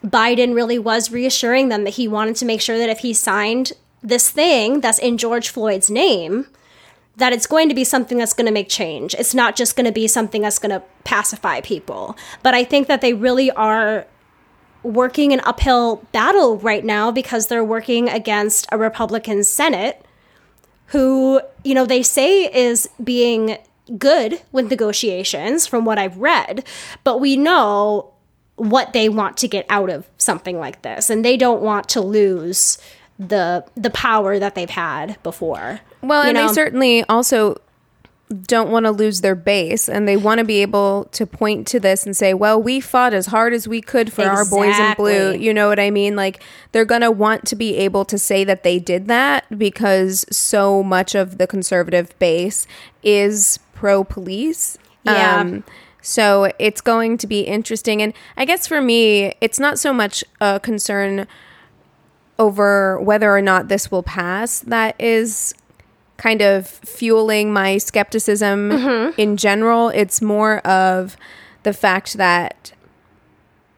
Biden 0.03 0.55
really 0.55 0.79
was 0.79 1.11
reassuring 1.11 1.69
them 1.69 1.83
that 1.83 1.91
he 1.91 2.07
wanted 2.07 2.35
to 2.37 2.45
make 2.45 2.59
sure 2.59 2.77
that 2.77 2.89
if 2.89 2.99
he 2.99 3.13
signed 3.13 3.73
this 4.03 4.29
thing 4.29 4.81
that's 4.81 4.99
in 4.99 5.17
George 5.17 5.49
Floyd's 5.49 5.89
name, 5.89 6.47
that 7.17 7.33
it's 7.33 7.47
going 7.47 7.69
to 7.69 7.75
be 7.75 7.83
something 7.83 8.17
that's 8.17 8.33
going 8.33 8.45
to 8.45 8.51
make 8.51 8.69
change. 8.69 9.13
It's 9.15 9.35
not 9.35 9.55
just 9.55 9.75
going 9.75 9.85
to 9.85 9.91
be 9.91 10.07
something 10.07 10.41
that's 10.41 10.59
going 10.59 10.71
to 10.71 10.83
pacify 11.03 11.61
people. 11.61 12.15
But 12.41 12.53
I 12.53 12.63
think 12.63 12.87
that 12.87 13.01
they 13.01 13.13
really 13.13 13.51
are 13.51 14.07
working 14.83 15.31
an 15.31 15.41
uphill 15.41 15.97
battle 16.11 16.57
right 16.57 16.83
now 16.83 17.11
because 17.11 17.47
they're 17.47 17.63
working 17.63 18.09
against 18.09 18.65
a 18.71 18.77
Republican 18.77 19.43
Senate 19.43 20.03
who, 20.87 21.41
you 21.63 21.73
know, 21.73 21.85
they 21.85 22.01
say 22.03 22.45
is 22.51 22.89
being 23.03 23.57
good 23.97 24.41
with 24.51 24.69
negotiations 24.69 25.67
from 25.67 25.85
what 25.85 25.99
I've 25.99 26.17
read, 26.17 26.65
but 27.03 27.19
we 27.19 27.37
know 27.37 28.13
what 28.55 28.93
they 28.93 29.09
want 29.09 29.37
to 29.37 29.47
get 29.47 29.65
out 29.69 29.89
of 29.89 30.07
something 30.17 30.59
like 30.59 30.81
this 30.81 31.09
and 31.09 31.25
they 31.25 31.35
don't 31.35 31.61
want 31.61 31.89
to 31.89 32.01
lose 32.01 32.77
the 33.27 33.63
the 33.75 33.91
power 33.91 34.39
that 34.39 34.55
they've 34.55 34.69
had 34.69 35.21
before. 35.23 35.81
Well, 36.01 36.23
and 36.23 36.33
know? 36.33 36.47
they 36.47 36.53
certainly 36.53 37.03
also 37.03 37.57
don't 38.43 38.71
want 38.71 38.85
to 38.85 38.91
lose 38.91 39.21
their 39.21 39.35
base 39.35 39.89
and 39.89 40.07
they 40.07 40.15
want 40.15 40.39
to 40.39 40.45
be 40.45 40.61
able 40.61 41.03
to 41.11 41.27
point 41.27 41.67
to 41.67 41.81
this 41.81 42.05
and 42.05 42.15
say, 42.15 42.33
well, 42.33 42.61
we 42.61 42.79
fought 42.79 43.13
as 43.13 43.25
hard 43.27 43.53
as 43.53 43.67
we 43.67 43.81
could 43.81 44.11
for 44.11 44.23
our 44.23 44.45
boys 44.45 44.79
in 44.79 44.93
blue. 44.93 45.33
You 45.33 45.53
know 45.53 45.67
what 45.67 45.81
I 45.81 45.91
mean? 45.91 46.15
Like 46.15 46.41
they're 46.71 46.85
going 46.85 47.01
to 47.01 47.11
want 47.11 47.45
to 47.47 47.57
be 47.57 47.75
able 47.75 48.05
to 48.05 48.17
say 48.17 48.45
that 48.45 48.63
they 48.63 48.79
did 48.79 49.07
that 49.09 49.45
because 49.57 50.25
so 50.31 50.81
much 50.81 51.13
of 51.13 51.39
the 51.39 51.45
conservative 51.47 52.17
base 52.19 52.67
is 53.03 53.59
pro 53.73 54.05
police. 54.05 54.77
Yeah. 55.03 55.41
Um, 55.41 55.65
so 56.01 56.53
it's 56.57 56.79
going 56.79 57.17
to 57.17 57.27
be 57.27 57.41
interesting. 57.41 58.01
And 58.01 58.13
I 58.37 58.45
guess 58.45 58.65
for 58.65 58.81
me, 58.81 59.33
it's 59.41 59.59
not 59.59 59.77
so 59.77 59.91
much 59.91 60.23
a 60.39 60.59
concern 60.61 61.27
over 62.39 62.99
whether 62.99 63.35
or 63.35 63.41
not 63.41 63.67
this 63.67 63.91
will 63.91 64.03
pass 64.03 64.59
that 64.61 64.99
is 64.99 65.53
kind 66.17 66.41
of 66.41 66.67
fueling 66.67 67.51
my 67.51 67.77
skepticism 67.77 68.71
in 69.17 69.37
general. 69.37 69.89
It's 69.89 70.21
more 70.21 70.59
of 70.59 71.17
the 71.63 71.73
fact 71.73 72.13
that 72.13 72.73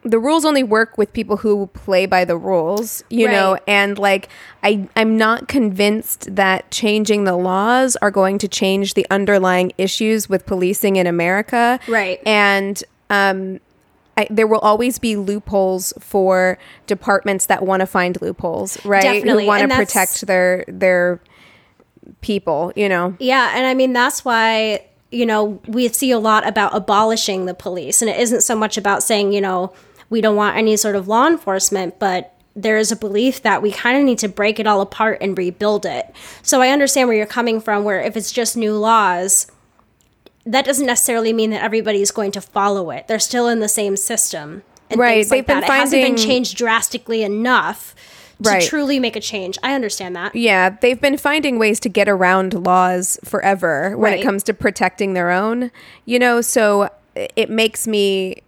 the 0.05 0.19
rules 0.19 0.43
only 0.43 0.63
work 0.63 0.97
with 0.97 1.13
people 1.13 1.37
who 1.37 1.67
play 1.67 2.05
by 2.05 2.25
the 2.25 2.35
rules, 2.35 3.03
you 3.09 3.27
know, 3.29 3.57
and 3.67 3.97
like 3.97 4.27
I 4.61 4.87
I'm 4.97 5.15
not 5.15 5.47
convinced 5.47 6.35
that 6.35 6.69
changing 6.71 7.23
the 7.23 7.37
laws 7.37 7.95
are 7.97 8.11
going 8.11 8.37
to 8.39 8.49
change 8.49 8.95
the 8.95 9.07
underlying 9.09 9.71
issues 9.77 10.27
with 10.27 10.45
policing 10.45 10.97
in 10.97 11.07
America. 11.07 11.79
Right. 11.87 12.21
And 12.25 12.83
um 13.09 13.61
I, 14.15 14.27
there 14.29 14.47
will 14.47 14.59
always 14.59 14.99
be 14.99 15.15
loopholes 15.15 15.93
for 15.99 16.57
departments 16.85 17.47
that 17.47 17.65
want 17.65 17.81
to 17.81 17.87
find 17.87 18.19
loopholes, 18.21 18.83
right? 18.85 19.01
Definitely, 19.01 19.43
Who 19.43 19.47
want 19.47 19.69
to 19.69 19.75
protect 19.75 20.27
their 20.27 20.65
their 20.67 21.19
people, 22.21 22.71
you 22.75 22.89
know. 22.89 23.15
Yeah, 23.19 23.53
and 23.55 23.65
I 23.65 23.73
mean 23.73 23.93
that's 23.93 24.23
why 24.23 24.85
you 25.11 25.25
know 25.25 25.59
we 25.67 25.87
see 25.87 26.11
a 26.11 26.19
lot 26.19 26.47
about 26.47 26.75
abolishing 26.75 27.45
the 27.45 27.53
police, 27.53 28.01
and 28.01 28.09
it 28.09 28.19
isn't 28.19 28.41
so 28.41 28.55
much 28.55 28.77
about 28.77 29.01
saying 29.03 29.33
you 29.33 29.41
know 29.41 29.73
we 30.09 30.21
don't 30.21 30.35
want 30.35 30.57
any 30.57 30.77
sort 30.77 30.95
of 30.95 31.07
law 31.07 31.27
enforcement, 31.27 31.97
but 31.97 32.35
there 32.55 32.77
is 32.77 32.91
a 32.91 32.95
belief 32.95 33.41
that 33.41 33.63
we 33.63 33.71
kind 33.71 33.97
of 33.97 34.03
need 34.03 34.19
to 34.19 34.27
break 34.27 34.59
it 34.59 34.67
all 34.67 34.81
apart 34.81 35.17
and 35.21 35.35
rebuild 35.35 35.87
it. 35.87 36.13
So 36.43 36.61
I 36.61 36.69
understand 36.69 37.07
where 37.07 37.17
you're 37.17 37.25
coming 37.25 37.59
from. 37.59 37.83
Where 37.83 37.99
if 37.99 38.15
it's 38.15 38.31
just 38.31 38.55
new 38.55 38.75
laws, 38.77 39.47
that 40.45 40.65
doesn't 40.65 40.85
necessarily 40.85 41.33
mean 41.33 41.49
that 41.51 41.63
everybody's 41.63 42.11
going 42.11 42.31
to 42.31 42.41
follow 42.41 42.89
it. 42.91 43.07
They're 43.07 43.19
still 43.19 43.47
in 43.47 43.59
the 43.59 43.69
same 43.69 43.95
system. 43.97 44.63
And 44.89 44.99
Right, 44.99 45.27
they've 45.27 45.45
been 45.45 45.61
that. 45.61 45.69
It 45.69 45.73
hasn't 45.73 46.01
been 46.01 46.11
finding- 46.17 46.25
changed 46.25 46.57
drastically 46.57 47.23
enough 47.23 47.95
to 48.43 48.49
Right. 48.49 48.61
truly 48.63 48.99
make 48.99 49.15
a 49.15 49.19
change. 49.21 49.57
I 49.63 49.73
understand 49.73 50.15
that. 50.17 50.35
Yeah, 50.35 50.71
they've 50.81 50.99
been 50.99 51.17
finding 51.17 51.57
ways 51.59 51.79
to 51.81 51.89
get 51.89 52.09
around 52.09 52.65
laws 52.65 53.17
forever 53.23 53.91
when 53.95 54.11
Right. 54.11 54.19
it 54.19 54.23
comes 54.23 54.43
to 54.43 54.53
protecting 54.53 55.13
their 55.13 55.31
own, 55.31 55.71
you 56.05 56.19
know, 56.19 56.41
so 56.41 56.89
it 57.15 57.49
makes 57.49 57.87
me 57.87 58.41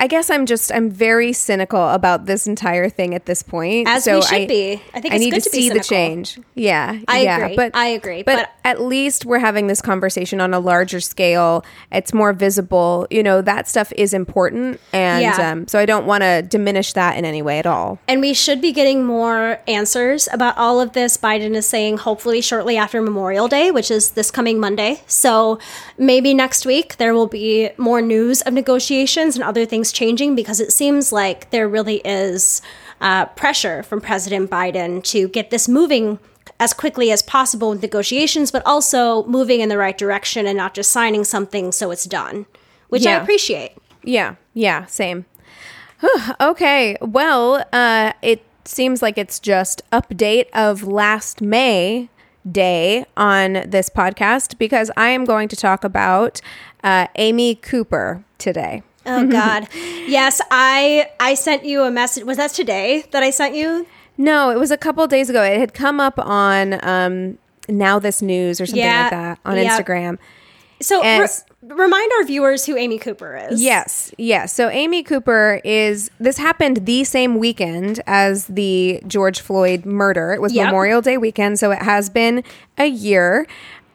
I 0.00 0.06
guess 0.06 0.30
I'm 0.30 0.46
just 0.46 0.72
I'm 0.72 0.90
very 0.90 1.34
cynical 1.34 1.90
about 1.90 2.24
this 2.24 2.46
entire 2.46 2.88
thing 2.88 3.14
at 3.14 3.26
this 3.26 3.42
point. 3.42 3.86
As 3.86 4.04
so 4.04 4.16
we 4.16 4.22
should 4.22 4.34
I, 4.40 4.46
be. 4.46 4.82
I 4.94 5.00
think 5.00 5.14
it's 5.14 5.20
need 5.24 5.30
good 5.32 5.42
to 5.42 5.50
see 5.50 5.68
the 5.68 5.80
change. 5.80 6.38
Yeah, 6.54 6.98
I 7.06 7.20
yeah, 7.20 7.36
agree. 7.38 7.56
But 7.56 7.76
I 7.76 7.88
agree, 7.88 8.22
But, 8.22 8.36
but- 8.36 8.50
at 8.64 8.80
least 8.80 9.26
we're 9.26 9.38
having 9.38 9.66
this 9.66 9.82
conversation 9.82 10.40
on 10.40 10.54
a 10.54 10.60
larger 10.60 11.00
scale. 11.00 11.64
It's 11.92 12.14
more 12.14 12.32
visible. 12.32 13.06
You 13.10 13.22
know 13.22 13.42
that 13.42 13.68
stuff 13.68 13.92
is 13.94 14.14
important, 14.14 14.80
and 14.92 15.22
Yeah. 15.22 15.50
um, 15.50 15.68
so 15.68 15.78
I 15.78 15.84
don't 15.84 16.06
want 16.06 16.22
to 16.22 16.42
diminish 16.42 16.94
that 16.94 17.18
in 17.18 17.26
any 17.26 17.42
way 17.42 17.58
at 17.58 17.66
all. 17.66 17.98
And 18.08 18.22
we 18.22 18.32
should 18.32 18.62
be 18.62 18.72
getting 18.72 19.04
more 19.04 19.58
answers 19.68 20.28
about 20.32 20.56
all 20.56 20.80
of 20.80 20.92
this. 20.92 21.18
Biden 21.18 21.54
is 21.54 21.66
saying 21.66 21.98
hopefully 21.98 22.40
shortly 22.40 22.78
after 22.78 23.02
Memorial 23.02 23.48
Day, 23.48 23.70
which 23.70 23.90
is 23.90 24.12
this 24.12 24.30
coming 24.30 24.58
Monday. 24.58 25.02
So 25.06 25.58
maybe 25.98 26.32
next 26.32 26.64
week 26.64 26.96
there 26.96 27.12
will 27.12 27.26
be 27.26 27.70
more 27.76 28.00
news 28.00 28.40
of 28.42 28.54
negotiations 28.54 29.34
and 29.34 29.44
other 29.44 29.66
things 29.66 29.89
changing 29.92 30.34
because 30.34 30.60
it 30.60 30.72
seems 30.72 31.12
like 31.12 31.50
there 31.50 31.68
really 31.68 31.98
is 31.98 32.62
uh, 33.00 33.26
pressure 33.26 33.82
from 33.82 34.00
President 34.00 34.50
Biden 34.50 35.02
to 35.04 35.28
get 35.28 35.50
this 35.50 35.68
moving 35.68 36.18
as 36.58 36.72
quickly 36.74 37.10
as 37.10 37.22
possible 37.22 37.70
with 37.70 37.82
negotiations, 37.82 38.50
but 38.50 38.62
also 38.66 39.24
moving 39.24 39.60
in 39.60 39.68
the 39.68 39.78
right 39.78 39.96
direction 39.96 40.46
and 40.46 40.56
not 40.56 40.74
just 40.74 40.90
signing 40.90 41.24
something 41.24 41.72
so 41.72 41.90
it's 41.90 42.04
done, 42.04 42.46
which 42.88 43.06
I 43.06 43.12
appreciate. 43.12 43.72
Yeah, 44.02 44.34
yeah, 44.52 44.86
same. 44.86 45.24
okay, 46.40 46.96
well, 47.00 47.64
uh, 47.72 48.12
it 48.22 48.44
seems 48.64 49.02
like 49.02 49.18
it's 49.18 49.38
just 49.38 49.82
update 49.90 50.46
of 50.52 50.82
last 50.82 51.40
May 51.40 52.08
day 52.50 53.04
on 53.16 53.64
this 53.66 53.88
podcast 53.90 54.58
because 54.58 54.90
I 54.96 55.10
am 55.10 55.24
going 55.24 55.48
to 55.48 55.56
talk 55.56 55.84
about 55.84 56.40
uh, 56.82 57.06
Amy 57.16 57.54
Cooper 57.54 58.24
today. 58.38 58.82
Oh 59.06 59.26
God. 59.30 59.68
yes, 60.06 60.40
I 60.50 61.08
I 61.18 61.34
sent 61.34 61.64
you 61.64 61.82
a 61.82 61.90
message. 61.90 62.24
Was 62.24 62.36
that 62.36 62.50
today 62.52 63.04
that 63.12 63.22
I 63.22 63.30
sent 63.30 63.54
you? 63.54 63.86
No, 64.16 64.50
it 64.50 64.58
was 64.58 64.70
a 64.70 64.76
couple 64.76 65.06
days 65.06 65.30
ago. 65.30 65.42
It 65.42 65.58
had 65.58 65.72
come 65.72 65.98
up 66.00 66.18
on 66.18 66.78
um, 66.86 67.38
Now 67.68 67.98
This 67.98 68.20
News 68.20 68.60
or 68.60 68.66
something 68.66 68.84
Yeah, 68.84 69.02
like 69.02 69.10
that 69.10 69.38
on 69.44 69.56
yeah. 69.56 69.78
Instagram. 69.80 70.18
So 70.82 71.02
re- 71.02 71.26
remind 71.62 72.10
our 72.18 72.24
viewers 72.24 72.64
who 72.66 72.76
Amy 72.76 72.98
Cooper 72.98 73.36
is. 73.50 73.62
Yes, 73.62 74.12
yes. 74.18 74.52
So 74.52 74.68
Amy 74.70 75.02
Cooper 75.02 75.60
is 75.64 76.10
this 76.18 76.38
happened 76.38 76.86
the 76.86 77.04
same 77.04 77.36
weekend 77.38 78.00
as 78.06 78.46
the 78.46 79.00
George 79.06 79.40
Floyd 79.40 79.84
murder. 79.86 80.32
It 80.32 80.40
was 80.40 80.52
Yep. 80.54 80.66
Memorial 80.66 81.00
Day 81.02 81.16
weekend, 81.18 81.58
so 81.58 81.70
it 81.70 81.82
has 81.82 82.08
been 82.10 82.42
a 82.78 82.86
year. 82.86 83.46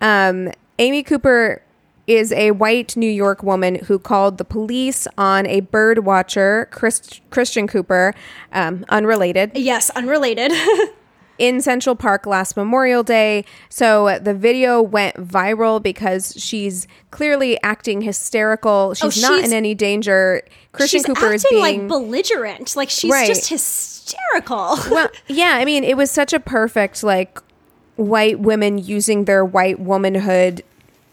Um, 0.01 0.51
Amy 0.77 1.01
Cooper 1.03 1.61
is 2.07 2.31
a 2.33 2.51
white 2.51 2.95
New 2.95 3.09
York 3.09 3.41
woman 3.43 3.75
who 3.75 3.97
called 3.99 4.37
the 4.37 4.45
police 4.45 5.07
on 5.17 5.45
a 5.47 5.61
bird 5.61 6.05
watcher, 6.05 6.67
Chris, 6.71 7.19
Christian 7.31 7.67
Cooper, 7.67 8.13
um, 8.51 8.85
unrelated, 8.89 9.51
Yes, 9.55 9.89
unrelated. 9.91 10.51
in 11.37 11.59
Central 11.61 11.95
Park 11.97 12.25
last 12.25 12.55
Memorial 12.55 13.03
Day. 13.03 13.43
So 13.69 14.19
the 14.21 14.33
video 14.33 14.81
went 14.81 15.15
viral 15.17 15.83
because 15.83 16.33
she's 16.37 16.87
clearly 17.11 17.61
acting 17.61 17.99
hysterical. 18.01 18.93
She's 18.93 19.21
not 19.21 19.31
Oh, 19.31 19.35
she's- 19.37 19.47
in 19.49 19.53
any 19.53 19.75
danger. 19.75 20.41
Christian 20.71 21.03
Cooper 21.03 21.25
acting 21.25 21.33
is 21.35 21.45
being 21.49 21.61
like 21.61 21.87
belligerent. 21.89 22.75
Like 22.77 22.89
she's 22.89 23.11
Right. 23.11 23.27
just 23.27 23.49
hysterical. 23.49 24.77
well, 24.91 25.09
yeah. 25.27 25.55
I 25.59 25.65
mean, 25.65 25.83
it 25.83 25.97
was 25.97 26.09
such 26.11 26.31
a 26.33 26.39
perfect 26.39 27.03
like 27.03 27.39
white 27.97 28.39
women 28.39 28.77
using 28.77 29.25
their 29.25 29.43
white 29.43 29.79
womanhood. 29.79 30.63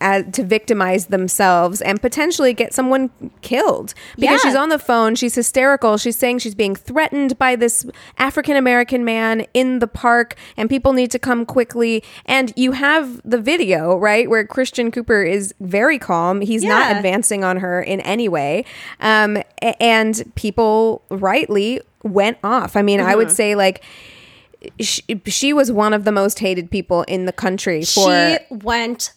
As, 0.02 0.24
to 0.32 0.42
victimize 0.42 1.06
themselves 1.06 1.80
and 1.80 2.02
potentially 2.02 2.52
get 2.52 2.74
someone 2.74 3.10
killed. 3.40 3.94
Because 4.16 4.42
Yeah. 4.42 4.50
she's 4.50 4.56
on 4.56 4.68
the 4.68 4.78
phone 4.78 5.14
she's 5.14 5.34
hysterical 5.36 5.96
she's 5.96 6.16
saying 6.16 6.40
she's 6.40 6.56
being 6.56 6.74
threatened 6.74 7.38
by 7.38 7.54
this 7.56 7.86
african 8.18 8.56
american 8.56 9.04
man 9.04 9.46
in 9.54 9.78
the 9.78 9.86
park 9.86 10.34
and 10.56 10.68
people 10.68 10.92
need 10.92 11.10
to 11.12 11.18
come 11.18 11.46
quickly. 11.46 12.02
And 12.26 12.52
you 12.56 12.72
have 12.72 13.20
the 13.24 13.38
video 13.40 13.96
right 13.96 14.28
where 14.28 14.44
christian 14.44 14.90
cooper 14.90 15.22
is 15.22 15.54
very 15.60 15.98
calm. 15.98 16.40
He's 16.40 16.64
not 16.64 16.96
advancing 16.96 17.44
on 17.44 17.58
her 17.58 17.80
in 17.80 18.00
any 18.00 18.28
way. 18.28 18.64
Um, 19.00 19.38
and 19.80 20.22
people 20.34 21.02
rightly 21.10 21.80
went 22.02 22.38
off. 22.42 22.74
I 22.76 22.82
mean 22.82 22.98
i 23.00 23.04
Mm-hmm. 23.10 23.18
would 23.18 23.30
say 23.30 23.54
like 23.54 23.82
she, 24.80 25.02
she 25.26 25.52
was 25.52 25.72
one 25.72 25.92
of 25.92 26.04
the 26.04 26.12
most 26.12 26.38
hated 26.38 26.70
people 26.70 27.02
in 27.08 27.24
the 27.26 27.32
country 27.32 27.80
for 27.84 28.10
she 28.10 28.38
went 28.50 29.12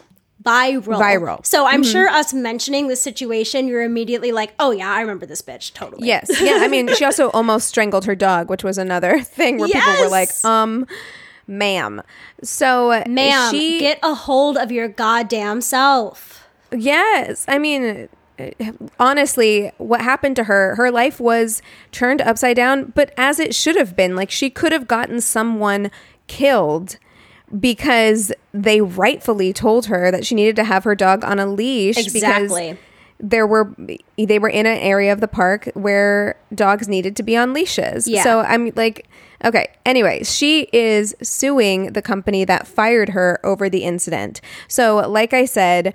viral. 0.45 0.99
Viral. 0.99 1.45
So 1.45 1.65
Mm-hmm. 1.65 1.73
I'm 1.73 1.83
sure 1.83 2.07
us 2.07 2.33
mentioning 2.33 2.87
the 2.87 2.95
situation, 2.95 3.67
you're 3.67 3.83
immediately 3.83 4.31
like, 4.31 4.53
oh 4.59 4.71
yeah, 4.71 4.91
I 4.91 5.01
remember 5.01 5.25
this 5.25 5.41
bitch 5.41 5.73
totally. 5.73 6.07
yes 6.07 6.29
yeah 6.41 6.59
i 6.61 6.67
mean 6.67 6.93
she 6.95 7.03
also 7.05 7.29
almost 7.31 7.67
strangled 7.67 8.05
her 8.05 8.15
dog 8.15 8.49
which 8.49 8.63
was 8.63 8.77
another 8.77 9.19
thing 9.37 9.57
where 9.57 9.67
people 9.67 9.93
were 10.01 10.09
like 10.09 10.29
um 10.45 10.85
ma'am 11.47 12.01
so 12.43 13.03
Ma'am, 13.07 13.51
she 13.51 13.79
get 13.79 13.99
a 14.03 14.13
hold 14.13 14.57
of 14.57 14.71
your 14.71 14.87
goddamn 14.87 15.61
self. 15.61 16.47
Yes. 16.71 17.45
I 17.47 17.57
mean, 17.59 18.09
honestly, 18.99 19.71
what 19.77 20.01
happened 20.01 20.35
to 20.37 20.43
her, 20.45 20.75
her 20.75 20.91
life 20.91 21.19
was 21.19 21.61
turned 21.91 22.21
upside 22.21 22.55
down, 22.55 22.91
but 22.95 23.13
as 23.17 23.39
it 23.39 23.55
should 23.55 23.75
have 23.77 23.95
been. 23.95 24.15
Like, 24.15 24.29
she 24.31 24.49
could 24.49 24.71
have 24.71 24.87
gotten 24.87 25.21
someone 25.21 25.89
killed 26.27 26.97
because 27.59 28.31
they 28.53 28.81
rightfully 28.81 29.53
told 29.53 29.87
her 29.87 30.11
that 30.11 30.25
she 30.25 30.35
needed 30.35 30.55
to 30.55 30.63
have 30.63 30.83
her 30.83 30.95
dog 30.95 31.23
on 31.23 31.39
a 31.39 31.45
leash 31.45 31.97
Exactly. 31.97 32.71
because 32.71 32.77
there 33.19 33.47
were 33.47 33.73
they 34.17 34.39
were 34.39 34.49
in 34.49 34.65
an 34.65 34.77
area 34.79 35.13
of 35.13 35.21
the 35.21 35.27
park 35.27 35.69
where 35.73 36.37
dogs 36.53 36.87
needed 36.87 37.15
to 37.15 37.23
be 37.23 37.37
on 37.37 37.53
leashes. 37.53 38.07
Yeah. 38.07 38.23
So 38.23 38.39
I'm 38.41 38.71
like 38.75 39.07
okay, 39.43 39.67
anyway, 39.85 40.23
she 40.23 40.67
is 40.73 41.15
suing 41.21 41.93
the 41.93 42.01
company 42.01 42.45
that 42.45 42.67
fired 42.67 43.09
her 43.09 43.39
over 43.43 43.69
the 43.69 43.83
incident. 43.83 44.41
So 44.67 45.07
like 45.07 45.33
I 45.33 45.45
said, 45.45 45.93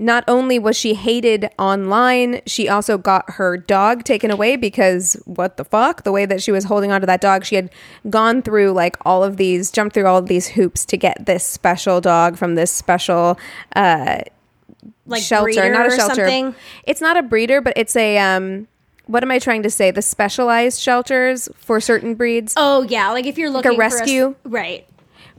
not 0.00 0.24
only 0.26 0.58
was 0.58 0.76
she 0.76 0.94
hated 0.94 1.50
online, 1.58 2.40
she 2.46 2.68
also 2.68 2.96
got 2.98 3.30
her 3.32 3.56
dog 3.56 4.02
taken 4.04 4.30
away 4.30 4.56
because 4.56 5.20
what 5.26 5.56
the 5.58 5.64
fuck? 5.64 6.04
The 6.04 6.10
way 6.12 6.24
that 6.26 6.42
she 6.42 6.50
was 6.50 6.64
holding 6.64 6.90
onto 6.90 7.06
that 7.06 7.20
dog, 7.20 7.44
she 7.44 7.54
had 7.56 7.70
gone 8.08 8.40
through 8.42 8.72
like 8.72 8.96
all 9.04 9.22
of 9.22 9.36
these, 9.36 9.70
jumped 9.70 9.94
through 9.94 10.06
all 10.06 10.16
of 10.16 10.26
these 10.26 10.48
hoops 10.48 10.84
to 10.86 10.96
get 10.96 11.26
this 11.26 11.46
special 11.46 12.00
dog 12.00 12.38
from 12.38 12.54
this 12.54 12.72
special 12.72 13.38
uh, 13.76 14.20
Like 15.06 15.22
shelter, 15.22 15.70
not 15.70 15.86
a 15.86 15.94
shelter. 15.94 16.14
something. 16.14 16.54
It's 16.84 17.00
not 17.02 17.16
a 17.16 17.22
breeder, 17.22 17.60
but 17.60 17.74
it's 17.76 17.94
a 17.94 18.18
um. 18.18 18.66
What 19.06 19.24
am 19.24 19.30
I 19.32 19.40
trying 19.40 19.64
to 19.64 19.70
say? 19.70 19.90
The 19.90 20.02
specialized 20.02 20.80
shelters 20.80 21.48
for 21.56 21.80
certain 21.80 22.14
breeds. 22.14 22.54
Oh 22.56 22.82
yeah, 22.84 23.10
like 23.10 23.26
if 23.26 23.36
you're 23.36 23.50
looking 23.50 23.72
for 23.72 23.74
a 23.74 23.78
rescue? 23.78 24.36
right? 24.44 24.86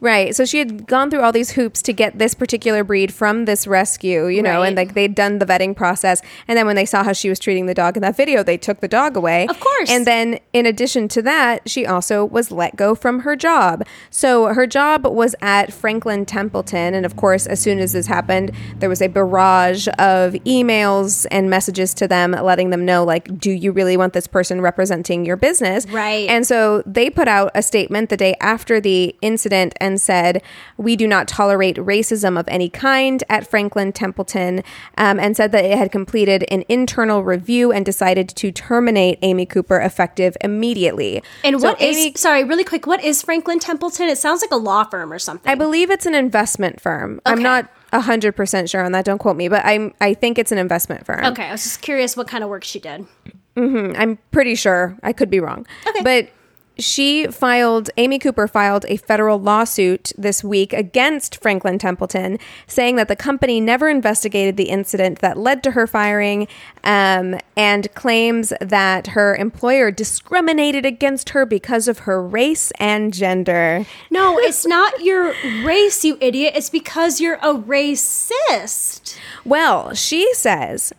Right. 0.02 0.36
So 0.36 0.46
she 0.46 0.58
had 0.58 0.88
gone 0.88 1.12
through 1.12 1.22
all 1.22 1.32
these 1.32 1.52
hoops 1.52 1.84
to 1.84 1.94
get 1.94 2.18
this 2.18 2.34
particular 2.34 2.84
breed 2.84 3.14
from 3.14 3.46
this 3.46 3.68
rescue, 3.68 4.26
you 4.26 4.42
know, 4.42 4.64
and 4.64 4.76
like 4.76 4.96
they'd 4.96 5.14
done 5.14 5.38
the 5.38 5.46
vetting 5.46 5.76
process. 5.76 6.24
And 6.48 6.58
then 6.58 6.66
when 6.66 6.76
they 6.76 6.88
saw 6.88 7.04
how 7.04 7.14
she 7.14 7.30
was 7.30 7.38
treating 7.38 7.68
the 7.68 7.76
dog 7.76 7.98
in 7.98 8.02
that 8.02 8.18
video, 8.18 8.42
they 8.42 8.58
took 8.58 8.80
the 8.80 8.88
dog 8.88 9.16
away. 9.16 9.46
Of 9.48 9.60
course. 9.60 9.92
And 9.92 10.08
then 10.08 10.40
in 10.54 10.66
addition 10.66 11.08
to 11.10 11.22
that, 11.22 11.70
she 11.70 11.86
also 11.86 12.26
was 12.26 12.50
let 12.50 12.76
go 12.76 12.96
from 12.96 13.20
her 13.20 13.36
job. 13.36 13.86
So 14.10 14.48
her 14.48 14.66
job 14.66 15.06
was 15.06 15.36
at 15.40 15.72
Franklin 15.72 16.26
Templeton. 16.26 16.96
And 16.96 17.06
of 17.06 17.16
course, 17.16 17.46
as 17.46 17.60
soon 17.60 17.78
as 17.78 17.94
this 17.94 18.08
happened, 18.08 18.52
there 18.80 18.90
was 18.90 19.04
a 19.04 19.08
barrage 19.08 19.88
of 20.00 20.34
emails 20.46 21.28
and 21.30 21.48
messages 21.48 21.94
to 21.94 22.08
them 22.08 22.32
letting 22.32 22.72
them 22.72 22.86
know, 22.86 23.04
like, 23.04 23.38
do 23.38 23.52
you 23.52 23.72
really 23.72 23.98
want 23.98 24.14
this 24.14 24.26
person 24.26 24.62
representing 24.62 25.28
your 25.28 25.38
business? 25.38 25.88
Right. 25.88 26.28
And 26.28 26.48
so 26.48 26.82
they 26.88 27.12
put 27.12 27.28
out 27.28 27.52
a 27.54 27.62
statement 27.62 28.10
the 28.10 28.18
day 28.18 28.34
after 28.42 28.82
the 28.82 29.16
incident 29.22 29.76
and 29.80 29.90
said, 29.97 30.41
We 30.77 30.95
do 30.95 31.08
not 31.08 31.27
tolerate 31.27 31.75
racism 31.77 32.39
of 32.39 32.47
any 32.47 32.69
kind 32.69 33.23
at 33.30 33.47
Franklin 33.47 33.91
Templeton, 33.91 34.63
um, 34.97 35.19
and 35.19 35.36
said 35.36 35.51
that 35.51 35.65
it 35.65 35.77
had 35.77 35.91
completed 35.91 36.45
an 36.49 36.63
internal 36.69 37.23
review 37.23 37.71
and 37.71 37.86
decided 37.86 38.30
to 38.30 38.51
terminate 38.51 39.19
Amy 39.21 39.45
Cooper 39.45 39.80
effective 39.80 40.36
immediately. 40.41 41.23
And 41.43 41.60
So 41.60 41.69
what 41.69 41.82
is? 41.82 41.97
Amy- 41.97 42.13
sorry, 42.15 42.43
really 42.43 42.63
quick, 42.63 42.86
what 42.88 43.04
is 43.04 43.21
Franklin 43.21 43.60
Templeton? 43.60 44.08
It 44.10 44.17
sounds 44.17 44.41
like 44.41 44.51
a 44.51 44.56
law 44.58 44.84
firm 44.84 45.12
or 45.12 45.19
something. 45.19 45.51
I 45.51 45.56
believe 45.56 45.89
it's 45.91 46.06
an 46.06 46.15
investment 46.15 46.80
firm. 46.82 47.19
I'm 47.25 47.34
Okay. 47.36 47.43
not. 47.43 47.69
100% 47.93 48.69
sure 48.69 48.82
on 48.86 48.93
that 48.93 49.04
don't 49.04 49.17
quote 49.17 49.36
me 49.36 49.49
but 49.49 49.65
i'm 49.65 49.93
i 49.99 50.13
think 50.13 50.39
it's 50.39 50.54
an 50.54 50.58
investment 50.58 51.06
firm 51.06 51.25
okay, 51.25 51.43
I 51.47 51.51
was 51.51 51.63
just 51.63 51.82
curious 51.82 52.15
what 52.15 52.25
kind 52.25 52.41
of 52.41 52.49
work 52.49 52.63
she 52.63 52.80
did. 52.80 53.06
Mm-hmm. 53.58 53.99
I'm 54.01 54.17
pretty 54.32 54.56
sure. 54.56 54.97
I 55.04 55.12
could 55.12 55.30
be 55.30 55.41
wrong. 55.41 55.67
Okay. 55.86 56.01
But 56.01 56.30
she 56.82 57.28
filed, 57.28 57.89
Amy 57.98 58.20
Cooper 58.20 58.48
filed 58.48 58.86
a 58.88 58.98
federal 58.98 59.39
lawsuit 59.39 60.12
this 60.17 60.44
week 60.44 60.74
against 60.74 61.41
Franklin 61.41 61.78
Templeton, 61.78 62.39
saying 62.67 62.96
that 62.98 63.08
the 63.08 63.15
company 63.15 63.62
never 63.62 63.89
investigated 63.89 64.58
the 64.58 64.70
incident 64.70 65.20
that 65.20 65.38
led 65.38 65.63
to 65.63 65.72
her 65.72 65.88
firing 65.88 66.48
um, 66.84 67.39
and 67.56 67.94
claims 67.94 68.54
that 68.60 69.08
her 69.08 69.36
employer 69.36 69.91
discriminated 69.91 70.86
against 70.86 71.30
her 71.30 71.46
because 71.46 71.88
of 71.88 72.00
her 72.00 72.22
race 72.22 72.72
and 72.80 73.13
gender. 73.13 73.86
No, 74.10 74.38
it's 74.39 74.65
not 74.65 75.02
your 75.02 75.34
race, 75.63 76.04
you 76.04 76.17
idiot. 76.20 76.54
It's 76.56 76.70
because 76.70 77.22
you're 77.22 77.36
a 77.36 77.54
racist. 77.54 79.17
Well, 79.46 79.94
she 79.94 80.34
says 80.34 80.94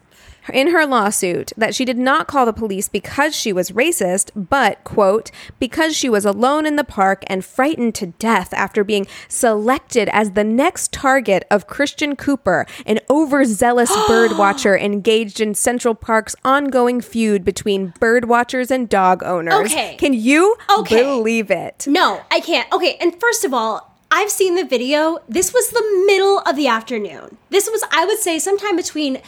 in 0.53 0.69
her 0.73 0.87
lawsuit 0.87 1.53
that 1.57 1.75
she 1.75 1.85
did 1.85 1.99
not 1.99 2.27
call 2.27 2.47
the 2.47 2.53
police 2.53 2.89
because 2.89 3.35
she 3.37 3.53
was 3.53 3.71
racist, 3.71 4.31
but, 4.35 4.83
quote, 4.85 5.31
because 5.59 5.97
she 5.97 6.09
was 6.09 6.25
alone 6.25 6.67
in 6.67 6.77
the 6.77 6.85
park 6.85 7.23
and 7.27 7.45
frightened 7.45 7.95
to 7.97 8.07
death 8.07 8.53
after 8.55 8.83
being 8.83 9.07
selected 9.29 10.09
as 10.13 10.33
the 10.33 10.45
next 10.45 10.93
target 10.93 11.45
of 11.51 11.67
Christian 11.67 12.17
Cooper, 12.17 12.67
an 12.87 13.01
overzealous 13.11 13.93
bird 14.09 14.37
watcher 14.39 14.77
engaged 14.77 15.41
in 15.41 15.55
Central 15.55 15.95
Park's 15.95 16.37
ongoing 16.45 17.01
feud 17.01 17.45
between 17.45 17.93
bird 18.01 18.27
watchers 18.29 18.71
and 18.71 18.89
dog 18.89 19.23
owners. 19.23 19.71
Okay. 19.73 19.97
Can 19.97 20.13
you 20.15 20.57
Okay. 20.79 21.03
believe 21.03 21.51
it? 21.51 21.87
No, 21.89 22.21
I 22.31 22.41
can't. 22.41 22.71
Okay, 22.73 22.97
and 23.01 23.19
first 23.21 23.45
of 23.45 23.53
all, 23.53 23.93
I've 24.11 24.31
seen 24.31 24.57
the 24.57 24.65
video. 24.65 25.19
This 25.29 25.55
was 25.55 25.71
the 25.71 26.05
middle 26.07 26.41
of 26.41 26.55
the 26.55 26.67
afternoon. 26.69 27.39
This 27.51 27.69
was, 27.71 27.83
I 27.91 28.05
would 28.05 28.19
say, 28.19 28.39
sometime 28.39 28.77
between 28.77 29.21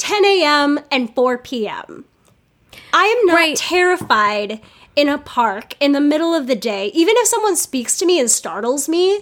10 0.00 0.24
a.m. 0.24 0.80
and 0.90 1.14
4 1.14 1.38
p.m. 1.38 2.04
I 2.92 3.04
am 3.04 3.26
not 3.26 3.34
Right. 3.34 3.56
terrified 3.56 4.60
in 4.96 5.08
a 5.08 5.18
park 5.18 5.74
in 5.78 5.92
the 5.92 6.00
middle 6.00 6.34
of 6.34 6.46
the 6.46 6.56
day. 6.56 6.86
Even 6.88 7.14
if 7.18 7.28
someone 7.28 7.54
speaks 7.54 7.98
to 7.98 8.06
me 8.06 8.18
and 8.18 8.30
startles 8.30 8.88
me, 8.88 9.20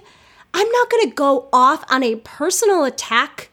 I'm 0.54 0.70
not 0.70 0.88
going 0.90 1.08
to 1.08 1.14
go 1.14 1.48
off 1.52 1.84
on 1.90 2.02
a 2.02 2.16
personal 2.16 2.84
attack 2.84 3.50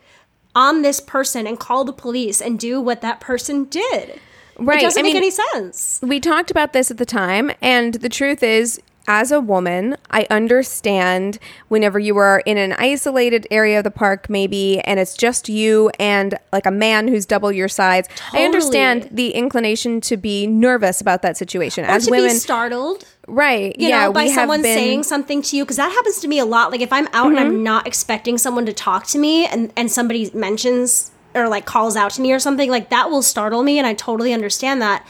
on 0.54 0.84
this 0.84 1.00
person 1.00 1.46
and 1.48 1.60
call 1.60 1.84
the 1.84 1.92
police 1.92 2.40
and 2.42 2.60
do 2.60 2.80
what 2.80 3.02
that 3.02 3.20
person 3.20 3.66
did. 3.66 4.22
Right, 4.58 4.80
It 4.80 4.84
doesn't 4.84 5.00
I 5.00 5.04
make 5.04 5.14
mean- 5.16 5.24
any 5.24 5.32
sense. 5.32 6.00
we 6.02 6.20
talked 6.22 6.50
about 6.52 6.72
this 6.74 6.90
at 6.92 6.98
the 6.98 7.06
time, 7.06 7.52
and 7.62 7.96
the 7.96 8.08
truth 8.08 8.42
is, 8.44 8.80
as 9.08 9.32
a 9.32 9.40
woman, 9.40 9.96
I 10.12 10.26
understand 10.32 11.38
whenever 11.68 12.00
you 12.00 12.18
are 12.18 12.40
in 12.46 12.58
an 12.58 12.74
isolated 12.74 13.46
area 13.52 13.78
of 13.80 13.84
the 13.84 13.92
park, 13.92 14.30
maybe, 14.30 14.80
and 14.82 15.00
it's 15.00 15.16
just 15.16 15.48
you 15.48 15.92
and 16.00 16.38
like 16.52 16.66
a 16.66 16.72
man 16.72 17.08
who's 17.08 17.26
double 17.26 17.52
your 17.52 17.68
size. 17.68 18.06
I 18.34 18.44
understand 18.44 19.10
the 19.12 19.30
inclination 19.32 20.02
to 20.02 20.18
be 20.18 20.48
nervous 20.48 21.02
about 21.02 21.22
that 21.22 21.38
situation. 21.38 21.86
Or 21.86 21.90
as 21.90 22.06
to 22.06 22.12
women, 22.12 22.30
be 22.32 22.36
startled. 22.36 23.06
right? 23.28 23.76
you 23.80 23.90
yeah, 23.90 24.06
know, 24.06 24.14
by 24.14 24.24
we 24.24 24.30
have 24.32 24.36
someone 24.42 24.62
been- 24.62 24.76
Mm-hmm. 24.76 24.86
saying 24.86 25.04
something 25.04 25.42
to 25.44 25.58
you 25.58 25.64
because 25.64 25.78
that 25.78 25.92
happens 25.92 26.20
to 26.22 26.28
me 26.28 26.40
a 26.40 26.46
lot. 26.46 26.72
Like 26.72 26.82
if 26.82 26.92
I'm 26.92 27.08
out 27.14 27.28
and 27.28 27.40
I'm 27.40 27.64
not 27.64 27.86
expecting 27.88 28.38
someone 28.38 28.66
to 28.66 28.74
talk 28.74 29.06
to 29.08 29.18
me, 29.20 29.46
and 29.46 29.72
and 29.78 29.92
somebody 29.92 30.30
mentions 30.34 31.12
or 31.34 31.48
like 31.48 31.66
calls 31.66 31.96
out 31.96 32.12
to 32.12 32.22
me 32.22 32.32
or 32.34 32.40
something, 32.40 32.70
like 32.72 32.90
that 32.90 33.10
will 33.12 33.22
startle 33.22 33.62
me, 33.62 33.78
and 33.78 33.86
I 33.86 33.94
totally 33.94 34.34
understand 34.34 34.82
that. 34.82 35.06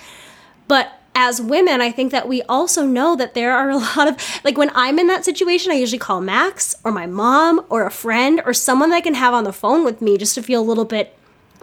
But 0.67 0.99
as 1.15 1.41
women, 1.41 1.82
I 1.82 1.91
think 1.91 2.12
that 2.12 2.28
we 2.28 2.41
also 2.43 2.86
know 2.86 3.15
that 3.15 3.34
there 3.34 3.56
are 3.56 3.69
a 3.69 3.78
lot 3.97 4.08
of 4.08 4.17
like 4.43 4.58
when 4.58 4.69
I'm 4.75 4.99
in 4.99 5.08
that 5.08 5.25
situation, 5.25 5.71
I 5.71 5.75
usually 5.75 5.99
call 5.99 6.21
Max 6.21 6.75
or 6.84 6.91
my 6.91 7.08
mom 7.08 7.65
or 7.69 7.86
a 7.86 7.91
friend 7.91 8.41
or 8.45 8.54
someone 8.54 8.89
that 8.89 8.97
I 8.97 9.01
can 9.01 9.15
have 9.15 9.34
on 9.34 9.45
the 9.45 9.54
phone 9.54 9.84
with 9.86 10.01
me 10.01 10.17
just 10.17 10.36
to 10.36 10.43
feel 10.43 10.62
a 10.62 10.63
little 10.63 10.86
bit 10.86 11.17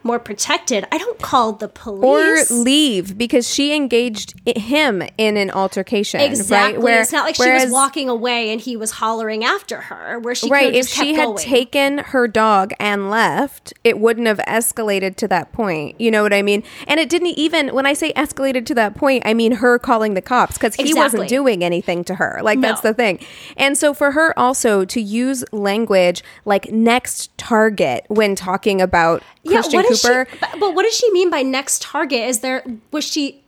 more 0.05 0.19
protected. 0.19 0.87
I 0.93 0.99
don't 0.99 1.19
call 1.19 1.53
the 1.53 1.69
police 1.69 2.51
or 2.51 2.55
leave 2.55 3.17
because 3.17 3.49
she 3.53 3.75
engaged 3.75 4.35
him 4.57 5.03
in 5.19 5.37
an 5.37 5.51
altercation. 5.51 6.21
Exactly. 6.21 6.75
Right? 6.75 6.83
Where- 6.83 7.03
it's 7.03 7.13
not 7.13 7.25
like 7.25 7.37
she 7.37 7.51
was 7.51 7.71
walking 7.71 8.09
away 8.09 8.51
and 8.51 8.61
he 8.61 8.77
was 8.77 8.93
hollering 8.93 9.45
after 9.45 9.83
her, 9.83 10.19
where 10.19 10.35
she 10.35 10.49
right 10.51 10.75
if 10.75 10.89
she 10.89 11.15
had 11.15 11.27
going. 11.27 11.39
taken 11.39 11.99
her 11.99 12.29
dog 12.29 12.73
and 12.79 13.11
left 13.11 13.73
it 13.85 13.99
wouldn't 13.99 14.27
have 14.27 14.39
escalated 14.39 15.17
to 15.17 15.29
that 15.29 15.53
point 15.53 16.01
you 16.01 16.11
know 16.11 16.23
what 16.23 16.33
i 16.33 16.43
mean 16.43 16.63
and 16.87 16.99
it 17.01 17.09
didn't 17.09 17.29
even 17.39 17.75
when 17.75 17.87
i 17.87 17.93
say 17.93 18.13
escalated 18.15 18.67
to 18.67 18.75
that 18.75 18.95
point 18.95 19.23
i 19.27 19.35
mean 19.35 19.53
her 19.53 19.79
calling 19.79 20.15
the 20.15 20.23
cops 20.23 20.57
because 20.57 20.75
he 20.75 20.95
wasn't 20.95 21.29
doing 21.29 21.63
anything 21.65 22.05
to 22.05 22.15
her 22.17 22.41
like 22.43 22.61
that's 22.61 22.81
the 22.81 22.95
thing 22.95 23.19
and 23.57 23.77
so 23.77 23.93
for 23.95 24.13
her 24.13 24.37
also 24.39 24.85
to 24.85 25.01
use 25.01 25.45
language 25.53 26.23
like 26.45 26.71
next 26.71 27.37
target 27.39 28.05
when 28.09 28.35
talking 28.35 28.81
about 28.81 29.23
christian 29.47 29.79
what 29.79 29.89
does 29.89 29.92
cooper 29.93 30.27
She, 30.31 30.39
but, 30.41 30.51
but 30.61 30.75
what 30.75 30.83
does 30.85 30.95
she 30.97 31.11
mean 31.13 31.31
by 31.31 31.43
next 31.43 31.83
target? 31.83 32.21
Is 32.29 32.41
there 32.41 32.63
was 32.91 33.05
she? 33.05 33.39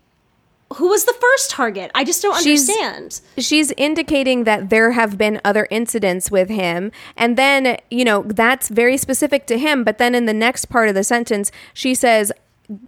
Who 0.77 0.89
was 0.89 1.05
the 1.05 1.13
first 1.21 1.51
target? 1.51 1.91
I 1.95 2.03
just 2.05 2.21
don't 2.23 2.43
She's- 2.43 2.69
understand. 2.69 3.21
she's 3.39 3.71
indicating 3.77 4.45
that 4.45 4.71
there 4.71 4.93
have 4.93 5.17
been 5.17 5.41
other 5.45 5.69
incidents 5.71 6.31
with 6.31 6.49
him 6.49 6.91
and 7.17 7.37
then 7.37 7.77
you 7.91 8.05
know 8.05 8.23
that's 8.27 8.69
very 8.71 8.97
specific 8.97 9.47
to 9.49 9.59
him 9.59 9.85
but 9.85 9.99
then 9.99 10.15
in 10.17 10.25
the 10.25 10.33
next 10.35 10.65
part 10.67 10.89
of 10.89 10.95
the 10.97 11.05
sentence 11.05 11.53
she 11.75 11.95
says 11.95 12.33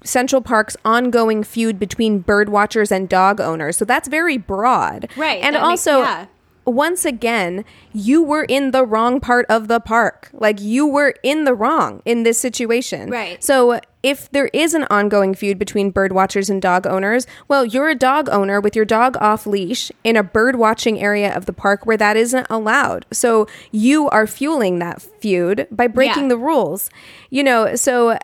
Central 0.02 0.40
Park's 0.40 0.76
ongoing 0.86 1.44
feud 1.44 1.78
between 1.78 2.20
bird 2.20 2.48
watchers 2.48 2.90
and 2.90 3.10
dog 3.10 3.42
owners. 3.42 3.76
So 3.76 3.84
that's 3.84 4.08
very 4.08 4.38
broad. 4.38 5.10
Right, 5.18 5.42
And 5.44 5.54
that 5.54 5.60
makes- 5.60 5.86
also 5.86 6.00
yeah. 6.00 6.26
Once 6.66 7.04
again, 7.04 7.64
you 7.92 8.22
were 8.22 8.44
in 8.44 8.72
the 8.72 8.84
wrong 8.84 9.20
part 9.20 9.46
of 9.48 9.68
the 9.68 9.78
park. 9.80 10.28
Like 10.32 10.60
you 10.60 10.86
were 10.86 11.14
in 11.22 11.44
the 11.44 11.54
wrong 11.54 12.02
in 12.04 12.24
this 12.24 12.38
situation. 12.40 13.08
Right. 13.10 13.42
So 13.42 13.80
if 14.02 14.30
there 14.30 14.46
is 14.52 14.74
an 14.74 14.84
ongoing 14.90 15.34
feud 15.34 15.58
between 15.58 15.90
bird 15.90 16.12
watchers 16.12 16.50
and 16.50 16.60
dog 16.60 16.86
owners, 16.86 17.26
well, 17.48 17.64
you're 17.64 17.88
a 17.88 17.94
dog 17.94 18.28
owner 18.28 18.60
with 18.60 18.74
your 18.76 18.84
dog 18.84 19.16
off 19.20 19.46
leash 19.46 19.90
in 20.04 20.16
a 20.16 20.22
bird 20.22 20.56
watching 20.56 21.00
area 21.00 21.34
of 21.34 21.46
the 21.46 21.52
park 21.52 21.86
where 21.86 21.96
that 21.96 22.16
isn't 22.16 22.46
allowed. 22.50 23.06
So 23.12 23.46
you 23.70 24.08
are 24.10 24.26
fueling 24.26 24.78
that 24.80 25.00
feud 25.02 25.66
by 25.70 25.86
breaking 25.86 26.24
Yeah. 26.24 26.28
the 26.30 26.38
rules. 26.38 26.90
You 27.30 27.42
know, 27.44 27.74
so 27.76 28.18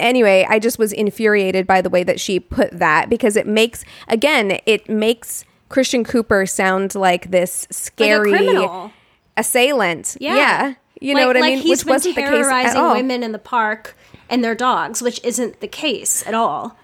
anyway, 0.00 0.46
I 0.48 0.58
just 0.58 0.78
was 0.78 0.92
infuriated 0.92 1.66
by 1.66 1.80
the 1.82 1.90
way 1.90 2.02
that 2.04 2.20
she 2.20 2.40
put 2.40 2.70
that 2.78 3.08
because 3.08 3.36
it 3.36 3.46
makes 3.46 3.84
again, 4.08 4.58
it 4.66 4.88
makes 4.88 5.44
Christian 5.68 6.04
Cooper 6.04 6.46
sound 6.46 6.94
like 6.94 7.30
this 7.30 7.66
scary 7.70 8.30
criminal. 8.30 8.92
assailant. 9.36 10.16
Yeah, 10.20 10.34
Yeah. 10.36 10.74
You 11.00 11.12
know 11.14 11.26
Like- 11.26 11.26
what 11.26 11.36
I 11.36 11.40
mean? 11.42 11.58
He's 11.58 11.80
Which 11.80 11.84
been 11.84 11.92
wasn't 11.94 12.16
the 12.16 12.22
case 12.22 12.46
at 12.46 12.76
all. 12.76 12.94
women 12.94 13.22
in 13.22 13.32
the 13.32 13.38
park 13.38 13.96
and 14.30 14.42
their 14.42 14.54
dogs, 14.54 15.02
which 15.02 15.20
isn't 15.22 15.60
the 15.60 15.68
case 15.68 16.24
at 16.26 16.32
all. 16.34 16.76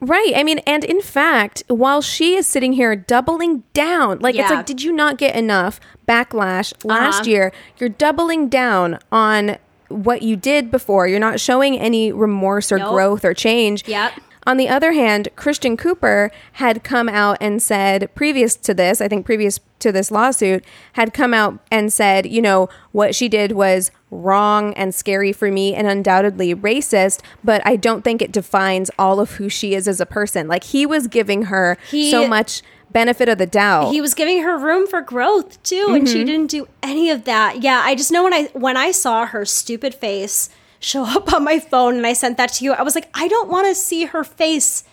Right. 0.00 0.32
I 0.34 0.42
mean, 0.42 0.58
and 0.66 0.82
in 0.82 1.00
fact, 1.00 1.62
while 1.68 2.00
she 2.02 2.34
is 2.34 2.48
sitting 2.48 2.72
here 2.72 2.96
doubling 2.96 3.62
down, 3.72 4.18
like 4.18 4.34
it's 4.34 4.50
like, 4.50 4.66
did 4.66 4.82
you 4.82 4.92
not 4.92 5.16
get 5.16 5.36
enough 5.36 5.78
backlash 6.08 6.72
last 6.84 7.20
Uh-huh. 7.20 7.30
year? 7.30 7.52
You're 7.78 7.88
doubling 7.90 8.48
down 8.48 8.98
on 9.12 9.58
what 9.88 10.22
you 10.22 10.34
did 10.34 10.70
before. 10.72 11.06
You're 11.06 11.20
not 11.20 11.38
showing 11.38 11.78
any 11.78 12.10
remorse 12.10 12.72
or 12.72 12.78
Nope. 12.78 12.90
growth 12.92 13.24
or 13.24 13.32
change. 13.34 13.86
Yep. 13.86 14.12
On 14.46 14.56
the 14.56 14.68
other 14.68 14.92
hand, 14.92 15.28
Christian 15.36 15.76
Cooper 15.76 16.30
had 16.54 16.82
come 16.82 17.08
out 17.08 17.38
and 17.40 17.62
said, 17.62 18.12
previous 18.14 18.56
to 18.56 18.74
this, 18.74 19.00
I 19.00 19.06
think 19.08 19.24
previous 19.24 19.60
to 19.78 19.92
this 19.92 20.10
lawsuit, 20.10 20.64
had 20.94 21.14
come 21.14 21.32
out 21.32 21.60
and 21.70 21.92
said, 21.92 22.26
you 22.26 22.42
know, 22.42 22.68
what 22.90 23.14
she 23.14 23.28
did 23.28 23.52
was 23.52 23.90
wrong 24.10 24.74
and 24.74 24.94
scary 24.94 25.32
for 25.32 25.50
me 25.50 25.74
and 25.74 25.86
undoubtedly 25.86 26.54
racist, 26.54 27.20
but 27.44 27.62
I 27.64 27.76
don't 27.76 28.02
think 28.02 28.20
it 28.20 28.32
defines 28.32 28.90
all 28.98 29.20
of 29.20 29.32
who 29.32 29.48
she 29.48 29.74
is 29.74 29.86
as 29.86 30.00
a 30.00 30.06
person. 30.06 30.48
Like 30.48 30.64
he 30.64 30.86
was 30.86 31.06
giving 31.06 31.44
her 31.44 31.78
He- 31.90 32.10
so 32.10 32.26
much 32.26 32.62
benefit 32.90 33.26
of 33.28 33.38
the 33.38 33.46
doubt. 33.46 33.90
he 33.90 34.02
was 34.02 34.12
giving 34.12 34.42
her 34.42 34.58
room 34.58 34.86
for 34.86 35.00
growth 35.00 35.62
too 35.62 35.86
and 35.88 36.04
Mm-hmm. 36.04 36.12
she 36.12 36.24
didn't 36.24 36.50
do 36.50 36.68
any 36.82 37.08
of 37.08 37.24
that 37.24 37.62
yeah 37.62 37.80
i 37.86 37.94
just 37.94 38.12
know 38.12 38.22
when 38.22 38.34
i 38.34 38.50
when 38.52 38.76
i 38.76 38.90
saw 38.90 39.24
her 39.24 39.46
stupid 39.46 39.94
face 39.94 40.50
show 40.84 41.04
up 41.04 41.32
on 41.32 41.44
my 41.44 41.58
phone 41.58 41.96
and 41.96 42.06
i 42.06 42.12
sent 42.12 42.36
that 42.36 42.52
to 42.54 42.64
you. 42.64 42.72
I 42.72 42.82
was 42.82 42.94
like 42.94 43.08
i 43.14 43.28
don't 43.28 43.48
want 43.48 43.66
to 43.68 43.74
see 43.74 44.04
her 44.06 44.24
face 44.24 44.84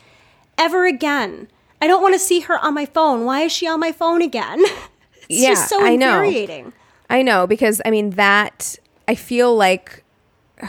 ever 0.58 0.86
again. 0.86 1.48
I 1.82 1.88
don't 1.88 2.02
want 2.02 2.14
to 2.16 2.20
see 2.20 2.42
her 2.42 2.58
on 2.60 2.74
my 2.74 2.86
phone. 2.86 3.24
Why 3.24 3.42
is 3.44 3.52
she 3.54 3.66
on 3.68 3.80
my 3.80 3.92
phone 3.92 4.22
again? 4.22 4.62
It's 5.30 5.42
Yeah, 5.44 5.50
just 5.50 5.70
so 5.70 5.84
I 5.86 5.96
know. 5.96 6.18
infuriating. 6.24 6.74
I 7.10 7.22
know 7.22 7.46
because 7.46 7.82
I 7.86 7.92
mean 7.92 8.10
that 8.12 8.78
I 9.08 9.14
feel 9.16 9.56
like 9.56 10.04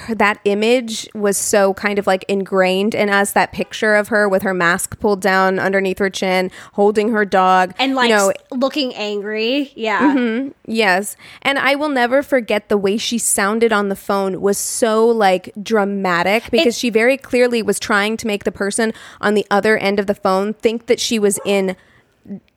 that 0.09 0.39
image 0.45 1.09
was 1.15 1.37
so 1.37 1.75
kind 1.75 1.99
of 1.99 2.07
like 2.07 2.25
ingrained 2.29 2.95
in 2.95 3.09
us 3.11 3.33
that 3.33 3.53
picture 3.53 3.95
of 3.97 4.09
her 4.09 4.29
with 4.29 4.43
her 4.43 4.55
mask 4.55 4.99
pulled 5.01 5.21
down 5.21 5.59
underneath 5.59 5.99
her 5.99 6.11
chin 6.11 6.51
holding 6.75 7.11
her 7.11 7.25
dog 7.25 7.75
and 7.79 7.95
like 7.95 8.09
you 8.09 8.15
know 8.17 8.33
looking 8.53 8.95
angry. 8.95 9.73
Yeah. 9.75 10.15
Mm-hmm. 10.15 10.51
Yes. 10.67 11.17
And 11.43 11.59
I 11.59 11.75
will 11.75 11.89
never 11.89 12.23
forget 12.23 12.69
the 12.69 12.77
way 12.77 12.97
she 12.97 13.19
sounded 13.19 13.73
on 13.73 13.89
the 13.89 13.97
phone 13.97 14.41
was 14.41 14.59
so 14.59 15.07
like 15.09 15.53
dramatic 15.61 16.45
because 16.45 16.61
It's- 16.61 16.79
she 16.79 16.91
very 16.91 17.17
clearly 17.17 17.63
was 17.63 17.79
trying 17.81 18.17
to 18.19 18.27
make 18.27 18.45
the 18.45 18.53
person 18.53 18.93
on 19.21 19.35
the 19.35 19.47
other 19.51 19.77
end 19.77 19.99
of 19.99 20.07
the 20.07 20.15
phone 20.15 20.55
think 20.55 20.87
that 20.87 21.01
she 21.01 21.19
was 21.19 21.39
in 21.45 21.77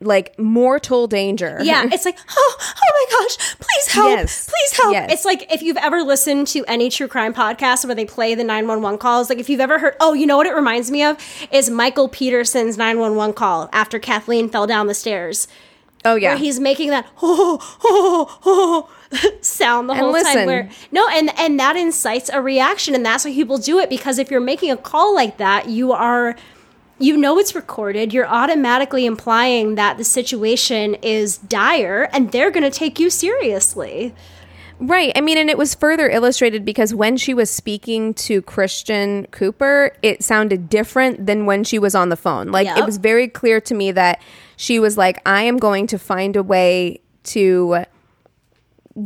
like 0.02 0.38
mortal 0.38 1.08
danger 1.08 1.58
Yeah, 1.64 1.86
it's 1.92 2.06
like, 2.06 2.18
oh, 2.30 2.58
oh 2.60 3.08
my 3.10 3.18
gosh, 3.18 3.56
please 3.60 3.88
help, 3.94 4.10
Yes. 4.10 4.50
please 4.50 4.80
help. 4.80 4.94
Yes. 4.94 5.12
It's 5.14 5.26
like 5.26 5.52
if 5.52 5.62
you've 5.62 5.78
ever 5.78 6.02
listened 6.04 6.48
to 6.48 6.64
any 6.66 6.90
true 6.90 7.08
crime 7.08 7.34
podcast 7.34 7.86
where 7.86 7.96
they 7.96 8.06
play 8.06 8.36
the 8.36 8.44
911 8.44 9.00
calls, 9.00 9.30
like 9.30 9.40
if 9.40 9.50
you've 9.50 9.62
ever 9.62 9.80
heard, 9.80 9.96
oh, 10.00 10.14
you 10.14 10.26
know 10.28 10.38
what 10.38 10.48
it 10.48 10.54
reminds 10.54 10.92
me 10.92 11.04
of? 11.04 11.18
Is 11.52 11.70
Michael 11.70 12.10
Peterson's 12.10 12.78
911 12.78 13.34
call 13.34 13.70
after 13.74 14.00
Kathleen 14.00 14.50
fell 14.50 14.68
down 14.68 14.88
the 14.88 14.94
stairs. 14.94 15.48
oh 16.06 16.16
yeah 16.16 16.32
Where 16.32 16.38
he's 16.38 16.60
making 16.60 16.90
that 16.90 17.08
oh, 17.22 17.78
oh, 17.84 18.40
oh, 18.46 18.90
sound 19.42 19.88
the 19.90 19.94
And 19.94 20.02
whole 20.02 20.12
listen. 20.12 20.34
time. 20.34 20.46
Where 20.48 20.70
no, 20.92 21.08
and 21.10 21.32
and 21.40 21.60
that 21.60 21.76
incites 21.78 22.30
a 22.34 22.42
reaction, 22.42 22.94
and 22.96 23.06
that's 23.06 23.24
why 23.26 23.32
people 23.32 23.58
do 23.58 23.80
it 23.80 23.90
because 23.90 24.20
if 24.20 24.30
you're 24.30 24.42
making 24.42 24.72
a 24.72 24.78
call 24.78 25.16
like 25.16 25.38
that, 25.38 25.70
you 25.70 25.94
are 25.94 26.36
you 27.00 27.18
know 27.18 27.40
it's 27.40 27.56
recorded. 27.56 28.14
You're 28.14 28.28
automatically 28.28 29.06
implying 29.06 29.76
that 29.76 29.98
the 29.98 30.04
situation 30.04 30.96
is 30.96 31.38
dire, 31.38 32.10
and 32.14 32.32
they're 32.32 32.52
going 32.52 32.70
to 32.70 32.78
take 32.78 33.00
you 33.00 33.10
seriously. 33.10 34.14
Right. 34.80 35.12
I 35.16 35.22
mean, 35.22 35.38
and 35.38 35.50
it 35.50 35.58
was 35.58 35.76
further 35.76 36.10
illustrated 36.10 36.66
because 36.66 36.94
when 36.94 37.16
she 37.16 37.34
was 37.34 37.50
speaking 37.50 38.14
to 38.16 38.42
Christian 38.42 39.28
Cooper, 39.28 39.96
it 40.02 40.24
sounded 40.24 40.68
different 40.68 41.26
than 41.26 41.46
when 41.46 41.64
she 41.64 41.80
was 41.80 41.96
on 41.96 42.10
the 42.10 42.18
phone. 42.18 42.48
Like, 42.52 42.68
it 42.68 42.86
was 42.86 42.98
very 42.98 43.28
clear 43.28 43.62
to 43.62 43.74
me 43.74 43.92
that 43.92 44.22
she 44.58 44.80
was 44.80 44.98
like, 44.98 45.22
I 45.26 45.44
am 45.44 45.58
going 45.58 45.88
to 45.88 46.00
find 46.00 46.36
a 46.36 46.44
way 46.44 47.00
to 47.26 47.86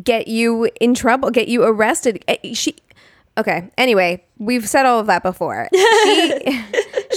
get 0.04 0.28
you 0.28 0.69
in 0.82 0.93
trouble, 0.93 1.30
get 1.32 1.47
you 1.47 1.63
arrested. 1.63 2.23
Eh, 2.28 2.54
She. 2.54 2.76
Okay. 3.38 3.69
Anyway, 3.78 4.23
we've 4.38 4.67
said 4.67 4.86
all 4.86 5.00
of 5.00 5.08
that 5.08 5.23
before. 5.23 5.69
She, 6.08 6.63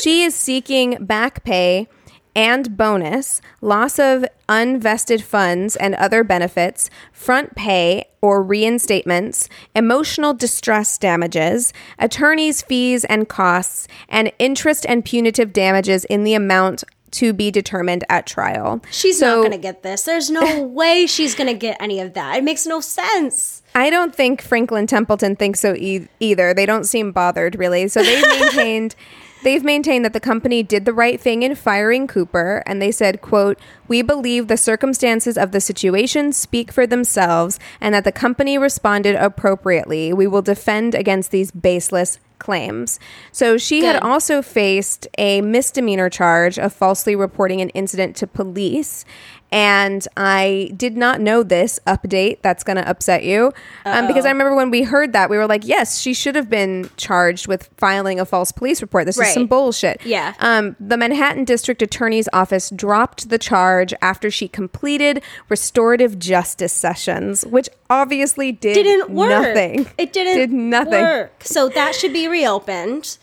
she 0.00 0.22
is 0.22 0.34
seeking 0.34 0.96
back 1.04 1.44
pay 1.44 1.88
and 2.34 2.76
bonus, 2.76 3.40
loss 3.60 3.98
of 3.98 4.24
unvested 4.48 5.20
funds 5.22 5.76
and 5.76 5.94
other 5.96 6.22
benefits, 6.24 6.88
front 7.12 7.54
pay 7.56 8.04
or 8.22 8.42
reinstatements, 8.44 9.48
emotional 9.74 10.32
distress 10.32 10.96
damages, 10.96 11.72
attorney's 11.98 12.62
fees 12.62 13.04
and 13.06 13.28
costs, 13.28 13.88
and 14.08 14.32
interest 14.38 14.86
and 14.88 15.04
punitive 15.04 15.52
damages 15.52 16.04
in 16.06 16.24
the 16.24 16.34
amount 16.34 16.84
to 17.12 17.32
be 17.32 17.50
determined 17.50 18.04
at 18.08 18.26
trial. 18.26 18.80
She's 18.90 19.18
So- 19.18 19.26
not 19.36 19.40
going 19.40 19.50
to 19.52 19.58
get 19.58 19.82
this. 19.82 20.04
There's 20.04 20.30
no 20.30 20.62
way 20.62 21.06
she's 21.06 21.34
going 21.34 21.48
to 21.48 21.58
get 21.58 21.76
any 21.80 21.98
of 22.00 22.14
that. 22.14 22.36
It 22.38 22.44
makes 22.44 22.64
no 22.66 22.80
sense. 22.80 23.59
I 23.74 23.90
don't 23.90 24.14
think 24.14 24.42
Franklin 24.42 24.86
Templeton 24.86 25.36
thinks 25.36 25.60
so 25.60 25.74
e- 25.74 26.08
either. 26.18 26.52
They 26.52 26.66
don't 26.66 26.84
seem 26.84 27.12
bothered 27.12 27.56
really. 27.56 27.88
So 27.88 28.02
they 28.02 28.20
maintained 28.40 28.94
they've 29.42 29.64
maintained 29.64 30.04
that 30.04 30.12
the 30.12 30.20
company 30.20 30.62
did 30.62 30.84
the 30.84 30.92
right 30.92 31.20
thing 31.20 31.42
in 31.42 31.54
firing 31.54 32.06
Cooper 32.06 32.62
and 32.66 32.82
they 32.82 32.90
said, 32.90 33.20
quote, 33.20 33.58
"We 33.88 34.02
believe 34.02 34.48
the 34.48 34.56
circumstances 34.56 35.38
of 35.38 35.52
the 35.52 35.60
situation 35.60 36.32
speak 36.32 36.72
for 36.72 36.86
themselves 36.86 37.58
and 37.80 37.94
that 37.94 38.04
the 38.04 38.12
company 38.12 38.58
responded 38.58 39.16
appropriately. 39.16 40.12
We 40.12 40.26
will 40.26 40.42
defend 40.42 40.94
against 40.94 41.30
these 41.30 41.50
baseless 41.50 42.18
claims." 42.38 42.98
So 43.30 43.56
she 43.56 43.84
had 43.84 44.02
also 44.02 44.42
faced 44.42 45.06
a 45.16 45.42
misdemeanor 45.42 46.10
charge 46.10 46.58
of 46.58 46.72
falsely 46.72 47.14
reporting 47.14 47.60
an 47.60 47.68
incident 47.70 48.16
to 48.16 48.26
police. 48.26 49.04
And 49.52 50.06
I 50.16 50.70
did 50.76 50.96
not 50.96 51.20
know 51.20 51.42
this 51.42 51.80
update. 51.86 52.40
That's 52.42 52.62
going 52.62 52.76
to 52.76 52.88
upset 52.88 53.24
you. 53.24 53.52
Um, 53.84 54.06
because 54.06 54.24
I 54.24 54.28
remember 54.30 54.54
when 54.54 54.70
we 54.70 54.82
heard 54.84 55.12
that, 55.12 55.28
we 55.28 55.36
were 55.36 55.46
like, 55.48 55.66
yes, 55.66 55.98
she 55.98 56.14
should 56.14 56.36
have 56.36 56.48
been 56.48 56.88
charged 56.96 57.48
with 57.48 57.68
filing 57.76 58.20
a 58.20 58.24
false 58.24 58.52
police 58.52 58.80
report. 58.80 59.06
This 59.06 59.18
is 59.18 59.32
some 59.34 59.46
bullshit. 59.48 60.00
Yeah. 60.04 60.34
Um, 60.38 60.76
the 60.78 60.96
Manhattan 60.96 61.44
District 61.44 61.82
Attorney's 61.82 62.28
Office 62.32 62.70
dropped 62.70 63.28
the 63.28 63.38
charge 63.38 63.92
after 64.00 64.30
she 64.30 64.46
completed 64.46 65.20
restorative 65.48 66.18
justice 66.18 66.72
sessions, 66.72 67.44
which 67.44 67.68
obviously 67.88 68.52
did 68.52 68.74
Didn't 68.74 69.10
work. 69.10 69.30
nothing. 69.30 69.86
It 69.98 70.12
didn't 70.12 70.36
Did 70.36 70.52
nothing. 70.52 70.92
work. 71.02 71.42
So 71.44 71.68
that 71.70 71.94
should 71.96 72.12
be 72.12 72.28
reopened. 72.28 73.18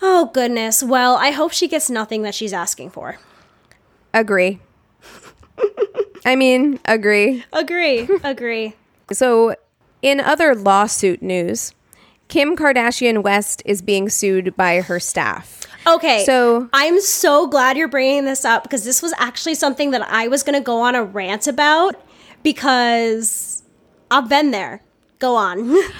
Oh 0.00 0.30
goodness. 0.32 0.82
Well, 0.82 1.16
I 1.16 1.30
hope 1.32 1.52
she 1.52 1.68
gets 1.68 1.90
nothing 1.90 2.22
that 2.22 2.34
she's 2.34 2.52
asking 2.52 2.90
for. 2.90 3.18
Agree. 4.14 4.60
I 6.26 6.36
mean, 6.36 6.80
agree. 6.86 7.44
Agree. 7.52 8.08
Agree. 8.24 8.74
So, 9.12 9.54
in 10.00 10.20
other 10.20 10.54
lawsuit 10.54 11.20
news, 11.22 11.74
Kim 12.28 12.56
Kardashian 12.56 13.22
West 13.22 13.62
is 13.66 13.82
being 13.82 14.08
sued 14.08 14.56
by 14.56 14.80
her 14.80 14.98
staff. 14.98 15.60
Okay. 15.86 16.24
So- 16.24 16.68
I'm 16.72 16.98
so 17.00 17.46
glad 17.46 17.76
you're 17.76 17.88
bringing 17.88 18.24
this 18.24 18.44
up 18.44 18.62
because 18.62 18.84
this 18.84 19.02
was 19.02 19.12
actually 19.18 19.54
something 19.54 19.90
that 19.90 20.02
I 20.10 20.28
was 20.28 20.42
going 20.42 20.58
to 20.58 20.64
go 20.64 20.80
on 20.80 20.94
a 20.94 21.04
rant 21.04 21.46
about 21.46 21.94
because 22.42 23.62
I've 24.10 24.28
been 24.28 24.50
there. 24.50 24.82
Go 25.18 25.36
on. 25.36 25.76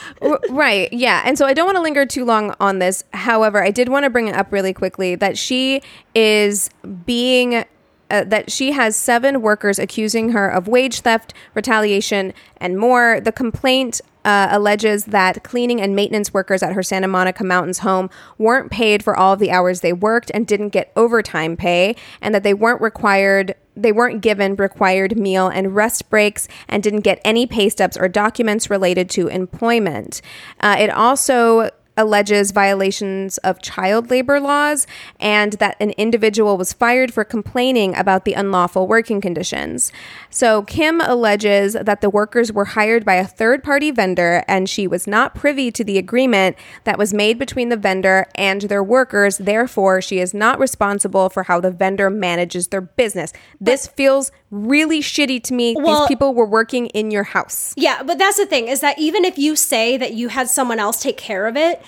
Right, 0.51 0.91
yeah. 0.93 1.23
And 1.27 1.37
so 1.37 1.45
I 1.47 1.53
don't 1.53 1.67
want 1.67 1.77
to 1.77 1.83
linger 1.83 2.07
too 2.07 2.25
long 2.25 2.55
on 2.61 2.79
this. 2.79 3.05
However, 3.13 3.63
I 3.63 3.71
did 3.71 3.89
want 3.91 4.05
to 4.05 4.11
bring 4.11 4.29
it 4.29 4.35
up 4.35 4.51
really 4.53 4.73
quickly 4.73 5.15
that 5.17 5.37
she 5.37 5.83
is 6.15 6.71
being. 7.05 7.65
Uh, 8.11 8.23
that 8.23 8.51
she 8.51 8.73
has 8.73 8.97
seven 8.97 9.41
workers 9.41 9.79
accusing 9.79 10.31
her 10.31 10.49
of 10.49 10.69
wage 10.69 11.01
theft, 11.01 11.33
retaliation, 11.55 12.35
and 12.59 12.79
more. 12.79 13.19
The 13.21 13.33
complaint 13.33 14.01
uh, 14.25 14.49
alleges 14.51 15.07
that 15.07 15.43
cleaning 15.43 15.81
and 15.81 15.95
maintenance 15.95 16.33
workers 16.33 16.63
at 16.63 16.73
her 16.73 16.83
Santa 16.83 17.09
Monica 17.09 17.45
Mountains 17.45 17.79
home 17.79 18.11
weren't 18.39 18.71
paid 18.71 19.03
for 19.03 19.17
all 19.17 19.33
of 19.33 19.39
the 19.39 19.51
hours 19.51 19.81
they 19.81 19.93
worked 19.93 20.31
and 20.35 20.47
didn't 20.47 20.71
get 20.71 20.93
overtime 20.97 21.57
pay, 21.57 21.97
and 22.21 22.35
that 22.35 22.43
they 22.43 22.55
weren't 22.55 22.81
required 22.81 23.55
they 23.77 23.91
weren't 23.91 24.21
given 24.21 24.55
required 24.55 25.19
meal 25.19 25.49
and 25.49 25.75
rest 25.75 26.09
breaks 26.09 26.47
and 26.69 26.83
didn't 26.83 27.01
get 27.01 27.21
any 27.25 27.45
pay 27.45 27.69
stubs 27.69 27.97
or 27.97 28.09
documents 28.09 28.71
related 28.71 29.11
to 29.11 29.27
employment. 29.27 30.23
Uh, 30.61 30.77
it 30.79 30.91
also 30.91 31.71
alleges 31.97 32.51
violations 32.51 33.39
of 33.39 33.63
child 33.63 34.11
labor 34.11 34.41
laws 34.41 34.87
and 35.21 35.53
that 35.55 35.77
an 35.81 35.91
individual 35.91 36.57
was 36.57 36.73
fired 36.73 37.13
for 37.15 37.25
complaining 37.25 37.95
about 37.97 38.25
the 38.25 38.33
unlawful 38.33 38.87
working 38.87 39.21
conditions. 39.21 39.93
So 40.31 40.63
Kim 40.63 41.01
alleges 41.01 41.75
that 41.75 42.01
the 42.01 42.11
workers 42.11 42.53
were 42.53 42.65
hired 42.65 43.05
by 43.05 43.15
a 43.15 43.27
third 43.27 43.63
party 43.63 43.91
vendor 43.91 44.43
and 44.49 44.69
she 44.69 44.87
was 44.87 45.07
not 45.07 45.35
privy 45.35 45.71
to 45.71 45.85
the 45.85 45.99
agreement 45.99 46.57
that 46.85 46.99
was 46.99 47.15
made 47.15 47.39
between 47.39 47.69
the 47.69 47.77
vendor 47.77 48.27
and 48.35 48.63
their 48.63 48.83
workers. 48.83 49.39
Therefore, 49.39 50.01
she 50.01 50.19
is 50.19 50.35
not 50.35 50.59
responsible 50.59 51.29
for 51.29 51.45
how 51.45 51.61
the 51.61 51.71
vendor 51.71 52.11
manages 52.11 52.69
their 52.69 52.81
business. 52.81 53.33
This 53.61 53.87
feels 53.87 54.33
really 54.51 55.01
shitty 55.01 55.43
to 55.45 55.55
me. 55.55 55.75
Well- 55.77 56.01
These 56.01 56.09
people 56.09 56.35
were 56.35 56.47
working 56.47 56.87
in 56.89 57.11
your 57.11 57.25
house. 57.25 57.73
Yeah, 57.77 58.03
but 58.03 58.19
that's 58.19 58.37
the 58.37 58.47
thing 58.47 58.69
is 58.69 58.81
that 58.81 58.99
even 58.99 59.25
if 59.25 59.39
you 59.39 59.55
say 59.57 59.97
that 59.97 60.15
you 60.15 60.29
had 60.29 60.49
someone 60.49 60.79
else 60.79 61.01
take 61.03 61.17
care 61.17 61.47
of 61.47 61.57
it, 61.57 61.84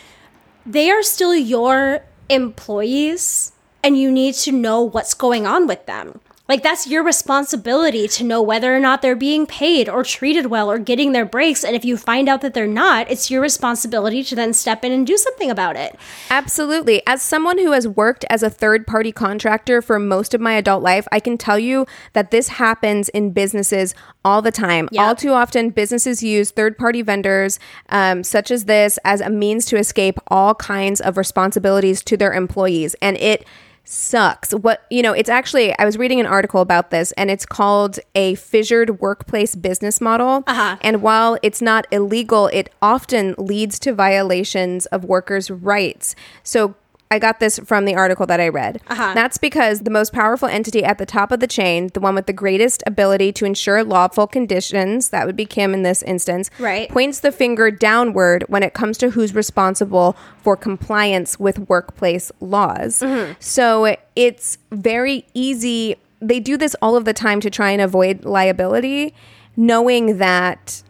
they 0.67 0.91
are 0.91 1.03
still 1.03 1.35
your 1.35 2.01
employees 2.29 3.53
and 3.83 3.97
you 3.97 4.11
need 4.11 4.35
to 4.35 4.53
know 4.53 4.83
what's 4.83 5.15
going 5.15 5.47
on 5.47 5.67
with 5.67 5.87
them. 5.87 6.21
Like 6.49 6.63
that's 6.63 6.87
your 6.87 7.03
responsibility 7.03 8.07
to 8.09 8.25
know 8.25 8.41
whether 8.41 8.75
or 8.75 8.79
not 8.79 9.03
they're 9.03 9.17
being 9.17 9.47
paid 9.47 9.89
or 9.89 10.05
treated 10.05 10.47
well 10.47 10.71
or 10.71 10.79
getting 10.79 11.13
their 11.13 11.25
breaks 11.25 11.65
and 11.65 11.75
if 11.75 11.85
you 11.85 11.97
find 11.97 12.29
out 12.29 12.41
that 12.43 12.55
they're 12.55 12.67
not, 12.67 13.11
it's 13.11 13.31
your 13.31 13.41
responsibility 13.41 14.23
to 14.25 14.35
then 14.37 14.53
step 14.53 14.85
in 14.85 14.93
and 14.93 15.07
do 15.07 15.17
something 15.17 15.51
about 15.51 15.77
it. 15.77 15.99
Absolutely. 16.31 17.03
As 17.07 17.21
someone 17.23 17.59
who 17.59 17.73
has 17.73 17.89
worked 17.89 18.25
as 18.31 18.43
a 18.43 18.51
third 18.51 18.87
party 18.87 19.11
contractor 19.11 19.83
for 19.83 19.99
most 19.99 20.35
of 20.35 20.41
my 20.41 20.53
adult 20.53 20.83
life, 20.83 21.09
I 21.11 21.19
can 21.19 21.37
tell 21.37 21.59
you 21.59 21.87
that 22.13 22.31
this 22.31 22.49
happens 22.49 23.09
in 23.09 23.33
businesses 23.33 23.95
all 24.25 24.43
the 24.43 24.53
time. 24.53 24.89
Yeah. 24.93 25.07
All 25.07 25.15
too 25.15 25.33
often, 25.33 25.71
businesses 25.71 26.23
use 26.23 26.51
third 26.51 26.79
party 26.79 27.03
vendors 27.03 27.59
um, 27.89 28.23
such 28.23 28.51
as 28.51 28.65
this 28.65 28.99
as 29.05 29.21
a 29.21 29.31
means 29.31 29.65
to 29.67 29.77
escape 29.77 30.19
all 30.29 30.55
kinds 30.55 31.01
of 31.01 31.17
responsibilities 31.17 32.03
to 32.05 32.17
their 32.17 32.33
employees. 32.33 32.95
And 33.03 33.17
it 33.17 33.47
sucks. 33.89 34.53
What, 34.53 34.85
you 34.91 35.03
know, 35.03 35.13
it's 35.13 35.31
actually, 35.31 35.77
I 35.79 35.85
was 35.85 35.97
reading 35.97 36.21
an 36.21 36.27
article 36.27 36.61
about 36.61 36.91
this 36.91 37.13
and 37.13 37.31
it's 37.31 37.47
called 37.47 37.99
a 38.15 38.35
fissured 38.35 39.01
workplace 39.01 39.55
business 39.55 40.01
model. 40.01 40.45
Uh-huh. 40.47 40.77
And 40.83 41.03
while 41.03 41.39
it's 41.43 41.63
not 41.63 41.87
illegal, 41.91 42.49
it 42.49 42.73
often 42.83 43.35
leads 43.39 43.79
to 43.81 43.95
violations 43.95 44.87
of 44.87 45.05
workers' 45.05 45.51
rights. 45.51 46.15
So, 46.43 46.75
I 47.11 47.21
got 47.21 47.39
this 47.39 47.59
from 47.61 47.85
the 47.85 47.95
article 47.95 48.27
that 48.27 48.41
I 48.41 48.49
read. 48.49 48.81
Uh-huh. 48.89 49.13
That's 49.15 49.39
because 49.39 49.81
the 49.81 49.91
most 49.91 50.13
powerful 50.13 50.49
entity 50.49 50.83
at 50.83 50.99
the 50.99 51.07
top 51.07 51.31
of 51.31 51.39
the 51.39 51.47
chain, 51.47 51.89
the 51.95 52.01
one 52.01 52.17
with 52.17 52.27
the 52.27 52.33
greatest 52.33 52.83
ability 52.85 53.33
to 53.35 53.45
ensure 53.45 53.85
lawful 53.85 54.27
conditions, 54.27 55.11
that 55.11 55.25
would 55.25 55.37
be 55.37 55.47
Kim 55.47 55.73
in 55.73 55.83
this 55.83 56.03
instance, 56.03 56.51
Right. 56.59 56.89
points 56.89 57.21
the 57.21 57.31
finger 57.31 57.71
downward 57.71 58.45
when 58.49 58.65
it 58.65 58.75
comes 58.75 58.99
to 58.99 59.11
who's 59.11 59.37
responsible 59.37 60.17
for 60.43 60.57
compliance 60.57 61.39
with 61.39 61.61
workplace 61.69 62.33
laws. 62.41 63.01
Mm-hmm. 63.01 63.35
So 63.39 63.97
it's 64.17 64.59
very 64.73 65.27
easy. 65.33 65.95
They 66.21 66.41
do 66.41 66.57
this 66.57 66.75
all 66.83 66.97
of 66.97 67.05
the 67.05 67.13
time 67.13 67.41
to 67.43 67.51
try 67.51 67.71
and 67.71 67.81
avoid 67.81 68.25
liability, 68.25 69.15
knowing 69.57 70.19
that 70.19 70.83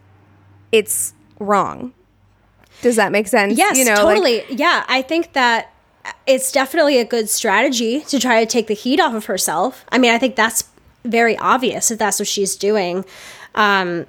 it's 0.71 1.13
wrong. 1.39 1.93
Does 2.81 2.95
that 2.95 3.11
make 3.11 3.27
sense? 3.27 3.57
Yes, 3.57 3.77
You 3.77 3.85
know, 3.85 4.03
like- 4.03 4.15
totally. 4.15 4.43
yeah, 4.49 4.83
I 4.87 5.03
think 5.03 5.33
that 5.33 5.71
it's 6.25 6.51
definitely 6.51 6.99
a 6.99 7.05
good 7.05 7.29
strategy 7.29 8.01
to 8.01 8.19
try 8.19 8.39
to 8.43 8.45
take 8.49 8.67
the 8.67 8.73
heat 8.73 8.99
off 8.99 9.13
of 9.13 9.25
herself. 9.25 9.85
I 9.89 9.97
mean, 9.97 10.11
I 10.13 10.17
think 10.17 10.35
that's 10.35 10.63
very 11.03 11.37
obvious 11.37 11.91
if 11.91 11.99
that's 11.99 12.19
what 12.19 12.27
she's 12.27 12.55
doing. 12.55 13.05
Um, 13.55 14.05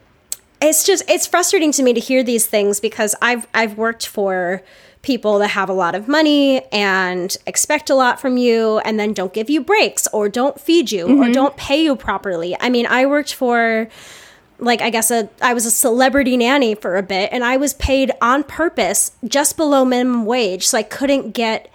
it's 0.61 0.85
just 0.85 1.09
it's 1.09 1.27
frustrating 1.27 1.71
to 1.73 1.83
me 1.83 1.93
to 1.93 2.01
hear 2.01 2.23
these 2.23 2.47
things 2.47 2.81
because 2.81 3.15
I've 3.23 3.47
I've 3.55 3.79
worked 3.79 4.07
for 4.07 4.63
people 5.03 5.39
that 5.39 5.49
have 5.49 5.69
a 5.69 5.73
lot 5.73 5.95
of 5.95 6.09
money 6.09 6.61
and 6.73 7.37
expect 7.47 7.89
a 7.89 7.95
lot 7.95 8.21
from 8.21 8.37
you 8.37 8.79
and 8.81 8.99
then 8.99 9.13
don't 9.13 9.33
give 9.33 9.49
you 9.49 9.61
breaks 9.63 10.09
or 10.13 10.29
don't 10.29 10.61
feed 10.61 10.91
you 10.91 11.07
Mm-hmm. 11.07 11.23
or 11.23 11.33
don't 11.33 11.57
pay 11.57 11.83
you 11.85 11.95
properly. 11.95 12.57
I 12.59 12.69
mean, 12.69 12.87
I 12.87 13.07
worked 13.07 13.33
for 13.33 13.89
like 14.59 14.81
I 14.83 14.91
guess 14.91 15.13
a 15.13 15.29
I 15.41 15.55
was 15.55 15.65
a 15.65 15.71
celebrity 15.71 16.37
nanny 16.37 16.75
for 16.75 16.97
a 16.97 17.03
bit 17.05 17.31
and 17.33 17.45
I 17.45 17.57
was 17.57 17.75
paid 17.75 18.11
on 18.21 18.43
purpose 18.43 19.13
just 19.25 19.57
below 19.57 19.85
minimum 19.85 20.27
wage 20.27 20.67
so 20.67 20.77
I 20.77 20.83
couldn't 20.83 21.31
get 21.31 21.71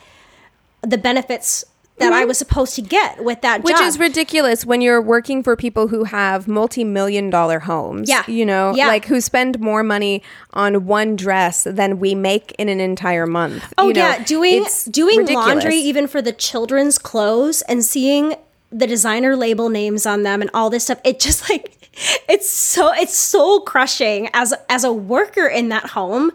the 0.83 0.97
benefits 0.97 1.65
that 1.99 2.11
I 2.11 2.25
was 2.25 2.39
supposed 2.39 2.73
to 2.75 2.81
get 2.81 3.23
with 3.23 3.41
that 3.41 3.59
Mm-hmm. 3.59 3.65
Which 3.65 3.77
job. 3.77 3.87
is 3.87 3.99
ridiculous 3.99 4.65
when 4.65 4.81
you're 4.81 4.99
working 5.01 5.43
for 5.43 5.55
people 5.55 5.87
who 5.89 6.05
have 6.05 6.47
multi-million 6.47 7.29
dollar 7.29 7.59
homes. 7.59 8.09
Yeah. 8.09 8.23
You 8.27 8.45
know, 8.47 8.73
Yeah. 8.75 8.87
like 8.87 9.05
who 9.05 9.21
spend 9.21 9.59
more 9.59 9.83
money 9.83 10.23
on 10.53 10.87
one 10.87 11.15
dress 11.15 11.65
than 11.69 11.99
we 11.99 12.15
make 12.15 12.51
in 12.57 12.67
an 12.67 12.79
entire 12.79 13.27
month. 13.27 13.71
Oh 13.77 13.89
You 13.89 13.93
know, 13.93 14.01
yeah, 14.09 14.23
doing 14.23 14.65
doing 14.89 15.19
ridiculous. 15.19 15.47
laundry 15.47 15.75
even 15.77 16.07
for 16.07 16.21
the 16.21 16.33
children's 16.33 16.97
clothes 16.97 17.61
and 17.69 17.85
seeing 17.85 18.35
the 18.73 18.87
designer 18.87 19.35
label 19.35 19.69
names 19.69 20.05
on 20.05 20.23
them 20.23 20.41
and 20.41 20.49
all 20.53 20.69
this 20.69 20.85
stuff. 20.85 20.99
It 21.03 21.19
just 21.19 21.49
like 21.49 21.77
it's 22.27 22.49
so 22.49 22.91
it's 22.93 23.15
soul 23.15 23.61
crushing 23.61 24.29
as 24.33 24.53
as 24.67 24.83
a 24.83 24.91
worker 24.91 25.45
in 25.45 25.69
that 25.69 25.91
home 25.91 26.31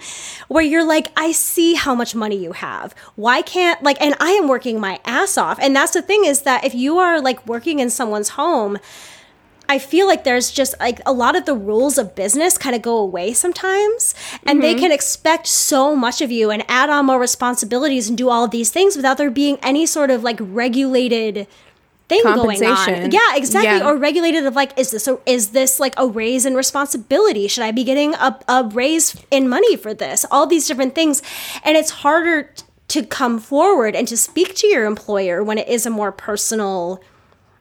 where 0.46 0.62
you're 0.62 0.86
like 0.86 1.08
I 1.16 1.32
see 1.32 1.74
how 1.74 1.94
much 1.94 2.14
money 2.14 2.36
you 2.36 2.52
have. 2.52 2.94
Why 3.16 3.42
can't 3.42 3.82
like 3.82 4.00
and 4.00 4.14
I 4.20 4.30
am 4.32 4.48
working 4.48 4.80
my 4.80 5.00
ass 5.04 5.36
off. 5.36 5.58
And 5.60 5.74
that's 5.74 5.92
the 5.92 6.02
thing 6.02 6.24
is 6.24 6.42
that 6.42 6.64
if 6.64 6.74
you 6.74 6.98
are 6.98 7.20
like 7.20 7.44
working 7.46 7.80
in 7.80 7.90
someone's 7.90 8.30
home 8.30 8.78
I 9.70 9.78
feel 9.78 10.06
like 10.06 10.24
there's 10.24 10.50
just 10.50 10.78
like 10.80 11.00
a 11.04 11.12
lot 11.12 11.36
of 11.36 11.44
the 11.44 11.54
rules 11.54 11.98
of 11.98 12.14
business 12.14 12.56
kind 12.56 12.74
of 12.74 12.80
go 12.80 12.96
away 12.96 13.34
sometimes, 13.34 14.14
and 14.46 14.62
they 14.62 14.72
mm-hmm. 14.72 14.84
can 14.84 14.92
expect 14.92 15.46
so 15.46 15.94
much 15.94 16.22
of 16.22 16.30
you 16.30 16.50
and 16.50 16.64
add 16.68 16.88
on 16.88 17.04
more 17.04 17.20
responsibilities 17.20 18.08
and 18.08 18.16
do 18.16 18.30
all 18.30 18.44
of 18.44 18.50
these 18.50 18.70
things 18.70 18.96
without 18.96 19.18
there 19.18 19.30
being 19.30 19.58
any 19.62 19.84
sort 19.84 20.10
of 20.10 20.22
like 20.22 20.38
regulated 20.40 21.46
thing 22.08 22.22
going 22.22 22.64
on. 22.64 23.10
Yeah, 23.10 23.36
exactly. 23.36 23.78
Yeah. 23.78 23.86
Or 23.86 23.96
regulated 23.96 24.46
of 24.46 24.54
like, 24.54 24.78
is 24.78 24.90
this 24.90 25.06
a, 25.06 25.18
is 25.26 25.50
this 25.50 25.78
like 25.78 25.94
a 25.96 26.06
raise 26.06 26.46
in 26.46 26.54
responsibility? 26.54 27.48
Should 27.48 27.64
I 27.64 27.70
be 27.70 27.84
getting 27.84 28.14
a, 28.14 28.38
a 28.48 28.64
raise 28.72 29.16
in 29.30 29.48
money 29.48 29.76
for 29.76 29.94
this? 29.94 30.24
All 30.30 30.46
these 30.46 30.66
different 30.66 30.94
things, 30.94 31.22
and 31.62 31.76
it's 31.76 31.90
harder 31.90 32.44
t- 32.44 32.64
to 32.88 33.04
come 33.04 33.38
forward 33.38 33.94
and 33.94 34.08
to 34.08 34.16
speak 34.16 34.54
to 34.56 34.66
your 34.66 34.86
employer 34.86 35.44
when 35.44 35.58
it 35.58 35.68
is 35.68 35.84
a 35.84 35.90
more 35.90 36.10
personal 36.10 37.02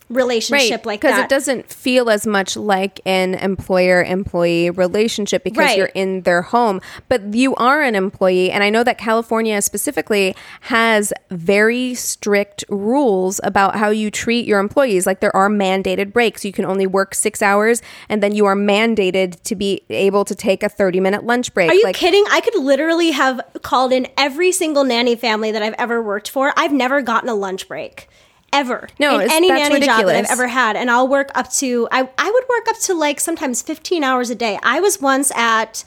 relationship 0.09 0.85
like 0.85 1.01
that. 1.01 1.09
because 1.09 1.23
it 1.23 1.29
doesn't 1.29 1.69
feel 1.71 2.09
as 2.09 2.25
much 2.25 2.55
like 2.55 3.01
an 3.05 3.35
employer 3.35 4.01
employee 4.03 4.69
relationship 4.69 5.43
because 5.43 5.57
Right. 5.65 5.77
you're 5.77 5.87
in 5.93 6.21
their 6.21 6.41
home 6.43 6.79
but 7.09 7.33
you 7.33 7.53
are 7.55 7.81
an 7.81 7.93
employee 7.95 8.49
and 8.49 8.63
i 8.63 8.69
know 8.69 8.83
that 8.85 8.97
california 8.97 9.61
specifically 9.61 10.33
has 10.61 11.11
very 11.29 11.93
strict 11.93 12.63
rules 12.69 13.41
about 13.43 13.75
how 13.75 13.89
you 13.89 14.09
treat 14.09 14.45
your 14.47 14.59
employees 14.59 15.05
like 15.05 15.19
there 15.19 15.35
are 15.35 15.49
mandated 15.49 16.13
breaks 16.13 16.45
you 16.45 16.53
can 16.53 16.63
only 16.63 16.87
work 16.87 17.13
six 17.13 17.41
hours 17.41 17.81
and 18.07 18.23
then 18.23 18.33
you 18.33 18.45
are 18.45 18.55
mandated 18.55 19.41
to 19.43 19.55
be 19.55 19.81
able 19.89 20.23
to 20.23 20.33
take 20.35 20.63
a 20.63 20.69
30 20.69 20.99
minute 21.01 21.25
lunch 21.25 21.53
break 21.53 21.69
Are 21.69 21.73
you 21.73 21.83
like 21.83 21.95
kidding? 21.95 22.23
I 22.31 22.39
could 22.41 22.55
literally 22.55 23.11
have 23.11 23.41
called 23.61 23.91
in 23.91 24.07
every 24.17 24.51
single 24.51 24.83
nanny 24.83 25.15
family 25.15 25.51
that 25.51 25.61
I've 25.61 25.75
ever 25.77 26.01
worked 26.01 26.29
for. 26.29 26.53
I've 26.55 26.71
never 26.73 27.01
gotten 27.01 27.29
a 27.29 27.35
lunch 27.35 27.67
break. 27.67 28.07
Ever. 28.53 28.87
No, 28.97 29.19
in 29.19 29.29
any 29.29 29.49
nanny 29.49 29.79
job 29.81 30.05
that 30.05 30.15
I've 30.15 30.31
ever 30.31 30.47
had. 30.47 30.75
And 30.75 30.89
I'll 30.89 31.07
work 31.07 31.31
up 31.35 31.51
to 31.53 31.87
I, 31.91 32.09
I 32.17 32.31
would 32.31 32.43
work 32.49 32.67
up 32.69 32.79
to 32.83 32.93
like 32.93 33.19
sometimes 33.19 33.61
15 33.61 34.03
hours 34.03 34.29
a 34.29 34.35
day. 34.35 34.57
I 34.63 34.79
was 34.79 35.01
once 35.01 35.31
at 35.31 35.83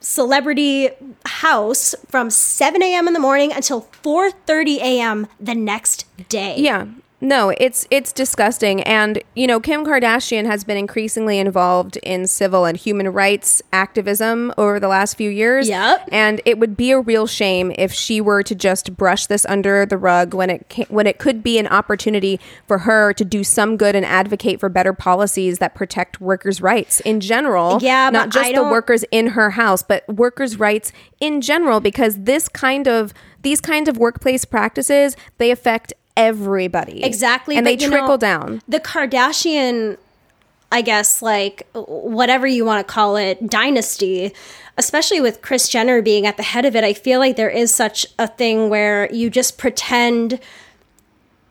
Celebrity 0.00 0.90
House 1.24 1.94
from 2.08 2.30
7 2.30 2.82
a.m. 2.82 3.08
in 3.08 3.14
the 3.14 3.20
morning 3.20 3.52
until 3.52 3.82
4:30 4.02 4.76
a.m. 4.76 5.26
the 5.40 5.54
next 5.54 6.04
day. 6.28 6.56
Yeah. 6.58 6.86
No, 7.20 7.48
it's 7.56 7.86
it's 7.90 8.12
disgusting 8.12 8.82
and 8.82 9.22
you 9.34 9.46
know 9.46 9.58
Kim 9.58 9.86
Kardashian 9.86 10.44
has 10.44 10.64
been 10.64 10.76
increasingly 10.76 11.38
involved 11.38 11.96
in 12.02 12.26
civil 12.26 12.66
and 12.66 12.76
human 12.76 13.08
rights 13.08 13.62
activism 13.72 14.52
over 14.58 14.78
the 14.78 14.88
last 14.88 15.16
few 15.16 15.30
years. 15.30 15.66
Yep. 15.66 16.10
And 16.12 16.42
it 16.44 16.58
would 16.58 16.76
be 16.76 16.90
a 16.90 17.00
real 17.00 17.26
shame 17.26 17.72
if 17.78 17.90
she 17.90 18.20
were 18.20 18.42
to 18.42 18.54
just 18.54 18.96
brush 18.96 19.26
this 19.26 19.46
under 19.46 19.86
the 19.86 19.96
rug 19.96 20.34
when 20.34 20.50
it 20.50 20.66
ca- 20.68 20.86
when 20.90 21.06
it 21.06 21.18
could 21.18 21.42
be 21.42 21.58
an 21.58 21.66
opportunity 21.68 22.38
for 22.66 22.78
her 22.78 23.14
to 23.14 23.24
do 23.24 23.42
some 23.42 23.78
good 23.78 23.96
and 23.96 24.04
advocate 24.04 24.60
for 24.60 24.68
better 24.68 24.92
policies 24.92 25.58
that 25.58 25.74
protect 25.74 26.20
workers' 26.20 26.60
rights 26.60 27.00
in 27.00 27.20
general. 27.20 27.78
Yeah, 27.80 28.10
not 28.10 28.28
just 28.28 28.54
the 28.54 28.62
workers 28.62 29.04
in 29.10 29.28
her 29.28 29.50
house, 29.50 29.82
but 29.82 30.06
workers' 30.06 30.58
rights 30.58 30.92
in 31.18 31.40
general 31.40 31.80
because 31.80 32.24
this 32.24 32.46
kind 32.46 32.86
of 32.86 33.14
these 33.40 33.60
kinds 33.60 33.88
of 33.88 33.96
workplace 33.96 34.44
practices, 34.44 35.16
they 35.38 35.50
affect 35.50 35.94
everybody. 36.16 37.02
Exactly. 37.04 37.56
And 37.56 37.66
they 37.66 37.76
trickle 37.76 38.08
know, 38.08 38.16
down. 38.16 38.62
The 38.68 38.80
Kardashian, 38.80 39.98
I 40.72 40.82
guess, 40.82 41.22
like 41.22 41.66
whatever 41.74 42.46
you 42.46 42.64
want 42.64 42.86
to 42.86 42.92
call 42.92 43.16
it, 43.16 43.48
dynasty, 43.48 44.32
especially 44.76 45.20
with 45.20 45.42
Kris 45.42 45.68
Jenner 45.68 46.02
being 46.02 46.26
at 46.26 46.36
the 46.36 46.42
head 46.42 46.64
of 46.64 46.74
it, 46.74 46.84
I 46.84 46.92
feel 46.92 47.20
like 47.20 47.36
there 47.36 47.50
is 47.50 47.72
such 47.74 48.06
a 48.18 48.26
thing 48.26 48.68
where 48.70 49.12
you 49.12 49.30
just 49.30 49.58
pretend 49.58 50.40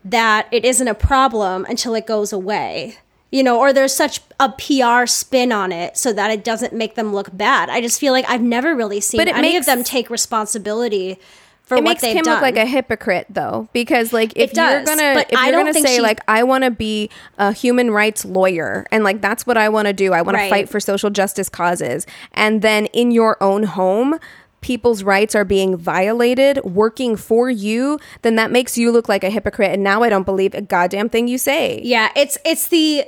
that 0.03 0.47
it 0.51 0.65
isn't 0.65 0.87
a 0.87 0.93
problem 0.93 1.65
until 1.69 1.95
it 1.95 2.05
goes 2.05 2.31
away. 2.33 2.97
You 3.31 3.43
know, 3.43 3.59
or 3.59 3.73
there's 3.73 3.93
such 3.93 4.21
a 4.39 4.49
PR 4.49 5.05
spin 5.07 5.51
on 5.51 5.71
it 5.73 5.97
so 5.97 6.13
that 6.13 6.31
it 6.31 6.43
doesn't 6.43 6.71
make 6.73 6.95
them 6.95 7.11
look 7.13 7.35
bad. 7.35 7.69
I 7.69 7.81
just 7.81 7.99
feel 7.99 8.13
like 8.13 8.23
I've 8.29 8.41
never 8.41 8.73
really 8.75 9.01
seen 9.01 9.17
But 9.19 9.27
it 9.27 9.35
any 9.35 9.53
makes- 9.53 9.67
of 9.67 9.75
them 9.75 9.83
take 9.83 10.09
responsibility 10.09 11.19
for 11.65 11.75
It 11.75 11.83
what 11.83 11.83
makes 11.89 12.01
they've 12.01 12.13
Kim 12.13 12.23
done. 12.23 12.35
look 12.35 12.41
like 12.43 12.57
a 12.57 12.65
hypocrite, 12.65 13.25
though, 13.29 13.67
because 13.73 14.13
like 14.13 14.33
if 14.35 14.51
It 14.51 14.57
you're 14.57 14.83
gonna 14.83 15.23
if 15.27 15.31
you're 15.31 15.51
gonna 15.51 15.73
say 15.73 15.95
she- 15.95 16.01
like 16.01 16.19
I 16.27 16.43
want 16.43 16.63
to 16.63 16.71
be 16.71 17.09
a 17.37 17.51
human 17.53 17.89
rights 17.91 18.23
lawyer 18.25 18.85
and 18.91 19.03
like 19.03 19.21
that's 19.21 19.47
what 19.47 19.57
I 19.57 19.69
want 19.69 19.87
to 19.87 19.93
do, 19.93 20.13
I 20.13 20.21
want 20.21 20.37
Right. 20.37 20.43
to 20.45 20.49
fight 20.49 20.69
for 20.69 20.79
social 20.79 21.09
justice 21.09 21.49
causes, 21.49 22.05
and 22.33 22.61
then 22.61 22.85
in 22.87 23.11
your 23.11 23.41
own 23.41 23.63
home. 23.63 24.19
People's 24.61 25.03
rights 25.03 25.35
are 25.35 25.45
being 25.45 25.77
violated 25.77 26.59
working 26.63 27.15
for 27.15 27.51
you, 27.51 27.99
then 28.23 28.35
that 28.37 28.49
makes 28.49 28.79
you 28.79 28.91
look 28.91 29.07
like 29.07 29.23
a 29.23 29.29
hypocrite. 29.29 29.69
And 29.71 29.83
now 29.83 30.01
I 30.01 30.09
don't 30.09 30.23
believe 30.25 30.55
a 30.55 30.61
goddamn 30.61 31.07
thing 31.07 31.27
you 31.27 31.37
say. 31.37 31.79
Yeah, 31.83 32.09
it's 32.15 32.39
it's 32.43 32.67
the 32.67 33.05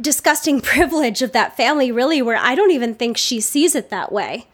disgusting 0.00 0.60
privilege 0.74 1.22
of 1.22 1.30
that 1.32 1.56
family 1.56 1.92
really 1.92 2.20
where 2.20 2.36
I 2.36 2.56
don't 2.56 2.72
even 2.72 2.94
think 2.96 3.16
she 3.16 3.40
sees 3.40 3.76
it 3.76 3.90
that 3.90 4.10
way. 4.10 4.46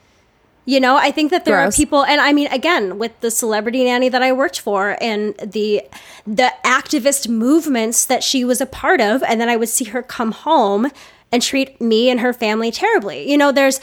You 0.67 0.81
know, 0.81 0.97
I 0.97 1.11
think 1.11 1.31
that 1.31 1.45
there 1.45 1.57
Gross. 1.57 1.75
are 1.75 1.77
people 1.77 2.05
and 2.05 2.21
I 2.21 2.33
mean 2.33 2.49
again, 2.49 2.99
with 2.99 3.19
the 3.21 3.31
celebrity 3.31 3.85
nanny 3.85 4.09
that 4.09 4.23
I 4.23 4.33
worked 4.33 4.61
for 4.61 4.97
and 5.01 5.35
the 5.37 5.83
the 6.27 6.53
activist 6.65 7.29
movements 7.29 8.07
that 8.07 8.25
she 8.25 8.45
was 8.45 8.61
a 8.61 8.67
part 8.67 9.01
of 9.01 9.23
and 9.25 9.41
then 9.41 9.49
I 9.49 9.57
would 9.57 9.69
see 9.69 9.85
her 9.87 10.03
come 10.03 10.33
home 10.33 10.91
and 11.31 11.43
treat 11.43 11.81
me 11.81 12.09
and 12.09 12.21
her 12.21 12.33
family 12.33 12.71
terribly. 12.71 13.31
You 13.31 13.37
know, 13.37 13.53
there's 13.53 13.81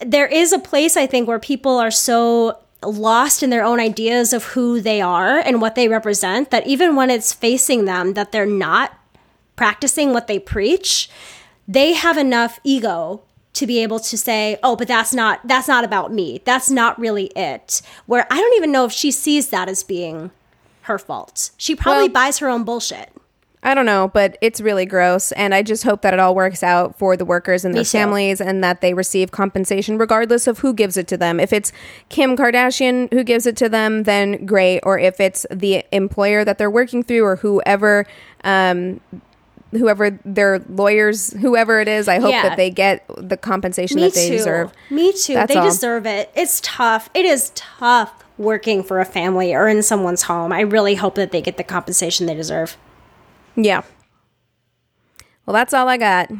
there 0.00 0.26
is 0.26 0.52
a 0.52 0.58
place 0.58 0.96
I 0.96 1.06
think 1.06 1.26
where 1.26 1.40
people 1.40 1.78
are 1.78 1.90
so 1.90 2.58
lost 2.84 3.42
in 3.42 3.50
their 3.50 3.64
own 3.64 3.80
ideas 3.80 4.32
of 4.32 4.44
who 4.44 4.80
they 4.80 5.00
are 5.00 5.38
and 5.38 5.60
what 5.60 5.74
they 5.74 5.88
represent 5.88 6.50
that 6.50 6.66
even 6.66 6.94
when 6.94 7.10
it's 7.10 7.32
facing 7.32 7.86
them 7.86 8.14
that 8.14 8.30
they're 8.30 8.46
not 8.46 8.96
practicing 9.56 10.12
what 10.12 10.28
they 10.28 10.38
preach, 10.38 11.10
they 11.66 11.94
have 11.94 12.16
enough 12.16 12.60
ego 12.62 13.22
to 13.58 13.66
be 13.66 13.82
able 13.82 14.00
to 14.00 14.16
say, 14.16 14.58
"Oh, 14.62 14.76
but 14.76 14.88
that's 14.88 15.12
not 15.12 15.40
that's 15.44 15.68
not 15.68 15.84
about 15.84 16.12
me. 16.12 16.40
That's 16.44 16.70
not 16.70 16.98
really 16.98 17.26
it." 17.36 17.82
Where 18.06 18.26
I 18.30 18.36
don't 18.40 18.56
even 18.56 18.72
know 18.72 18.84
if 18.84 18.92
she 18.92 19.10
sees 19.10 19.48
that 19.48 19.68
as 19.68 19.82
being 19.82 20.30
her 20.82 20.98
fault. 20.98 21.50
She 21.56 21.74
probably 21.74 22.04
Well- 22.04 22.12
buys 22.12 22.38
her 22.38 22.48
own 22.48 22.64
bullshit. 22.64 23.10
I 23.60 23.74
don't 23.74 23.86
know, 23.86 24.08
but 24.14 24.38
it's 24.40 24.60
really 24.60 24.86
gross. 24.86 25.32
And 25.32 25.52
I 25.52 25.62
just 25.62 25.82
hope 25.82 26.02
that 26.02 26.14
it 26.14 26.20
all 26.20 26.32
works 26.34 26.62
out 26.62 26.96
for 26.96 27.16
the 27.16 27.24
workers 27.24 27.64
and 27.64 27.74
their 27.74 27.84
families 27.84 28.40
and 28.40 28.62
that 28.62 28.80
they 28.80 28.94
receive 28.94 29.32
compensation 29.32 29.98
regardless 29.98 30.46
of 30.46 30.60
who 30.60 30.72
gives 30.72 30.96
it 30.96 31.08
to 31.08 31.16
them. 31.16 31.40
If 31.40 31.52
it's 31.52 31.72
Kim 32.08 32.36
Kardashian 32.36 33.12
who 33.12 33.24
gives 33.24 33.46
it 33.46 33.56
to 33.56 33.68
them, 33.68 34.04
then 34.04 34.46
great. 34.46 34.80
Or 34.84 34.96
if 34.96 35.18
it's 35.18 35.44
the 35.50 35.84
employer 35.90 36.44
that 36.44 36.58
they're 36.58 36.70
working 36.70 37.02
through 37.02 37.24
or 37.24 37.36
whoever, 37.36 38.06
um, 38.44 39.00
whoever 39.72 40.10
their 40.24 40.60
lawyers, 40.68 41.32
whoever 41.34 41.80
it 41.80 41.88
is, 41.88 42.08
I 42.08 42.20
hope 42.20 42.30
Yeah. 42.32 42.48
that 42.48 42.56
they 42.56 42.70
get 42.70 43.04
the 43.16 43.36
compensation 43.36 43.96
Me 43.96 44.02
that 44.04 44.14
they 44.14 44.28
too. 44.30 44.36
deserve. 44.38 44.72
Me 44.90 45.12
too. 45.12 45.34
That's 45.34 45.52
they 45.52 45.58
all. 45.58 45.64
deserve 45.66 46.06
it. 46.06 46.30
It's 46.34 46.60
tough. 46.62 47.10
It 47.14 47.24
is 47.24 47.52
tough 47.54 48.24
working 48.38 48.82
for 48.82 49.00
a 49.00 49.04
family 49.04 49.54
or 49.54 49.68
in 49.68 49.82
someone's 49.82 50.22
home. 50.22 50.52
I 50.52 50.60
really 50.60 50.94
hope 50.94 51.16
that 51.16 51.32
they 51.32 51.42
get 51.42 51.56
the 51.56 51.64
compensation 51.64 52.26
they 52.26 52.34
deserve. 52.34 52.76
Yeah. 53.56 53.82
Well, 55.44 55.54
that's 55.54 55.74
all 55.74 55.88
I 55.88 55.96
got. 55.96 56.30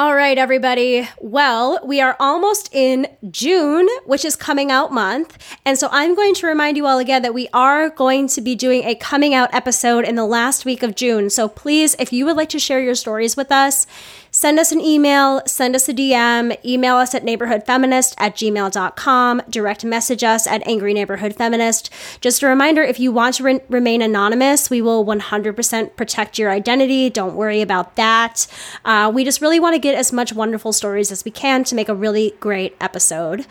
All 0.00 0.14
right, 0.14 0.38
everybody. 0.38 1.06
Well, 1.18 1.78
we 1.84 2.00
are 2.00 2.16
almost 2.18 2.70
in 2.72 3.06
June, 3.30 3.86
which 4.06 4.24
is 4.24 4.34
coming 4.34 4.70
out 4.70 4.94
month. 4.94 5.36
And 5.66 5.76
so 5.76 5.90
I'm 5.92 6.14
going 6.14 6.32
to 6.36 6.46
remind 6.46 6.78
you 6.78 6.86
all 6.86 6.98
again 6.98 7.20
that 7.20 7.34
we 7.34 7.48
are 7.52 7.90
going 7.90 8.26
to 8.28 8.40
be 8.40 8.54
doing 8.54 8.84
a 8.84 8.94
coming 8.94 9.34
out 9.34 9.52
episode 9.52 10.06
in 10.06 10.14
the 10.14 10.24
last 10.24 10.64
week 10.64 10.82
of 10.82 10.94
June. 10.94 11.28
So 11.28 11.48
please, 11.48 11.96
if 11.98 12.14
you 12.14 12.24
would 12.24 12.36
like 12.38 12.48
to 12.48 12.58
share 12.58 12.80
your 12.80 12.94
stories 12.94 13.36
with 13.36 13.52
us, 13.52 13.86
send 14.30 14.58
us 14.58 14.72
an 14.72 14.80
email, 14.80 15.42
send 15.46 15.74
us 15.74 15.88
a 15.88 15.94
DM, 15.94 16.56
email 16.64 16.96
us 16.96 17.14
at 17.14 17.24
neighborhoodfeminist 17.24 18.14
at 18.18 18.36
gmail.com, 18.36 19.42
direct 19.48 19.84
message 19.84 20.24
us 20.24 20.46
at 20.46 20.66
angry 20.66 20.94
neighborhood 20.94 21.34
feminist. 21.34 21.90
Just 22.20 22.42
a 22.42 22.46
reminder 22.46 22.82
if 22.82 23.00
you 23.00 23.12
want 23.12 23.36
to 23.36 23.42
re- 23.42 23.60
remain 23.68 24.02
anonymous, 24.02 24.70
we 24.70 24.82
will 24.82 25.04
100% 25.04 25.96
protect 25.96 26.38
your 26.38 26.50
identity. 26.50 27.10
Don't 27.10 27.34
worry 27.34 27.60
about 27.60 27.96
that. 27.96 28.46
Uh, 28.84 29.10
we 29.14 29.24
just 29.24 29.40
really 29.40 29.60
want 29.60 29.74
to 29.74 29.80
get 29.80 29.94
as 29.94 30.12
much 30.12 30.32
wonderful 30.32 30.72
stories 30.72 31.10
as 31.10 31.24
we 31.24 31.30
can 31.30 31.64
to 31.64 31.74
make 31.74 31.88
a 31.88 31.94
really 31.94 32.34
great 32.40 32.76
episode. 32.80 33.46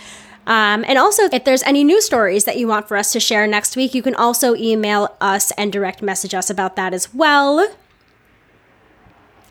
Um, 0.47 0.83
and 0.87 0.97
also, 0.97 1.25
if 1.25 1.43
there's 1.43 1.61
any 1.63 1.83
news 1.83 2.05
stories 2.05 2.45
that 2.45 2.57
you 2.57 2.67
want 2.67 2.87
for 2.87 2.97
us 2.97 3.11
to 3.11 3.19
share 3.19 3.45
next 3.45 3.75
week, 3.75 3.93
you 3.93 4.01
can 4.01 4.15
also 4.15 4.55
email 4.55 5.15
us 5.21 5.51
and 5.51 5.71
direct 5.71 6.01
message 6.01 6.33
us 6.33 6.49
about 6.49 6.75
that 6.75 6.91
as 6.93 7.13
well. 7.13 7.67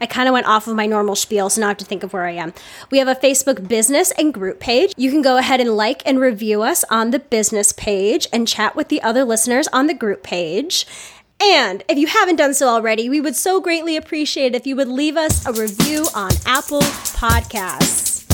I 0.00 0.06
kind 0.06 0.28
of 0.28 0.32
went 0.32 0.46
off 0.46 0.66
of 0.66 0.76
my 0.76 0.86
normal 0.86 1.16
spiel, 1.16 1.50
so 1.50 1.60
now 1.60 1.66
I 1.66 1.70
have 1.70 1.78
to 1.78 1.84
think 1.84 2.02
of 2.02 2.12
where 2.12 2.24
I 2.26 2.32
am. 2.32 2.52
We 2.90 2.98
have 2.98 3.08
a 3.08 3.14
Facebook 3.14 3.66
business 3.68 4.12
and 4.12 4.32
group 4.32 4.60
page. 4.60 4.92
You 4.96 5.10
can 5.10 5.22
go 5.22 5.36
ahead 5.36 5.60
and 5.60 5.76
like 5.76 6.02
and 6.06 6.20
review 6.20 6.62
us 6.62 6.84
on 6.90 7.10
the 7.10 7.18
business 7.18 7.72
page 7.72 8.26
and 8.32 8.46
chat 8.46 8.76
with 8.76 8.88
the 8.88 9.02
other 9.02 9.24
listeners 9.24 9.68
on 9.68 9.86
the 9.86 9.94
group 9.94 10.22
page. 10.22 10.86
And 11.40 11.84
if 11.88 11.96
you 11.98 12.08
haven't 12.08 12.36
done 12.36 12.54
so 12.54 12.68
already, 12.68 13.08
we 13.08 13.20
would 13.20 13.36
so 13.36 13.60
greatly 13.60 13.96
appreciate 13.96 14.54
it 14.54 14.56
if 14.56 14.66
you 14.66 14.74
would 14.76 14.88
leave 14.88 15.16
us 15.16 15.46
a 15.46 15.52
review 15.52 16.06
on 16.14 16.30
Apple 16.46 16.80
Podcasts. 16.80 18.24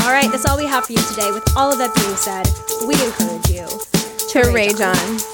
All 0.00 0.12
right, 0.12 0.30
that's 0.30 0.46
all 0.46 0.56
we 0.56 0.66
have 0.66 0.86
for 0.86 0.92
you 0.92 1.02
today. 1.08 1.30
With 1.32 1.44
all 1.56 1.72
of 1.72 1.78
that 1.78 1.94
being 1.94 2.16
said, 2.16 2.46
we 2.86 2.94
encourage 2.94 3.50
you 3.50 3.66
To 4.42 4.52
rage 4.52 4.80
on. 4.80 4.94
Bye. 4.94 5.33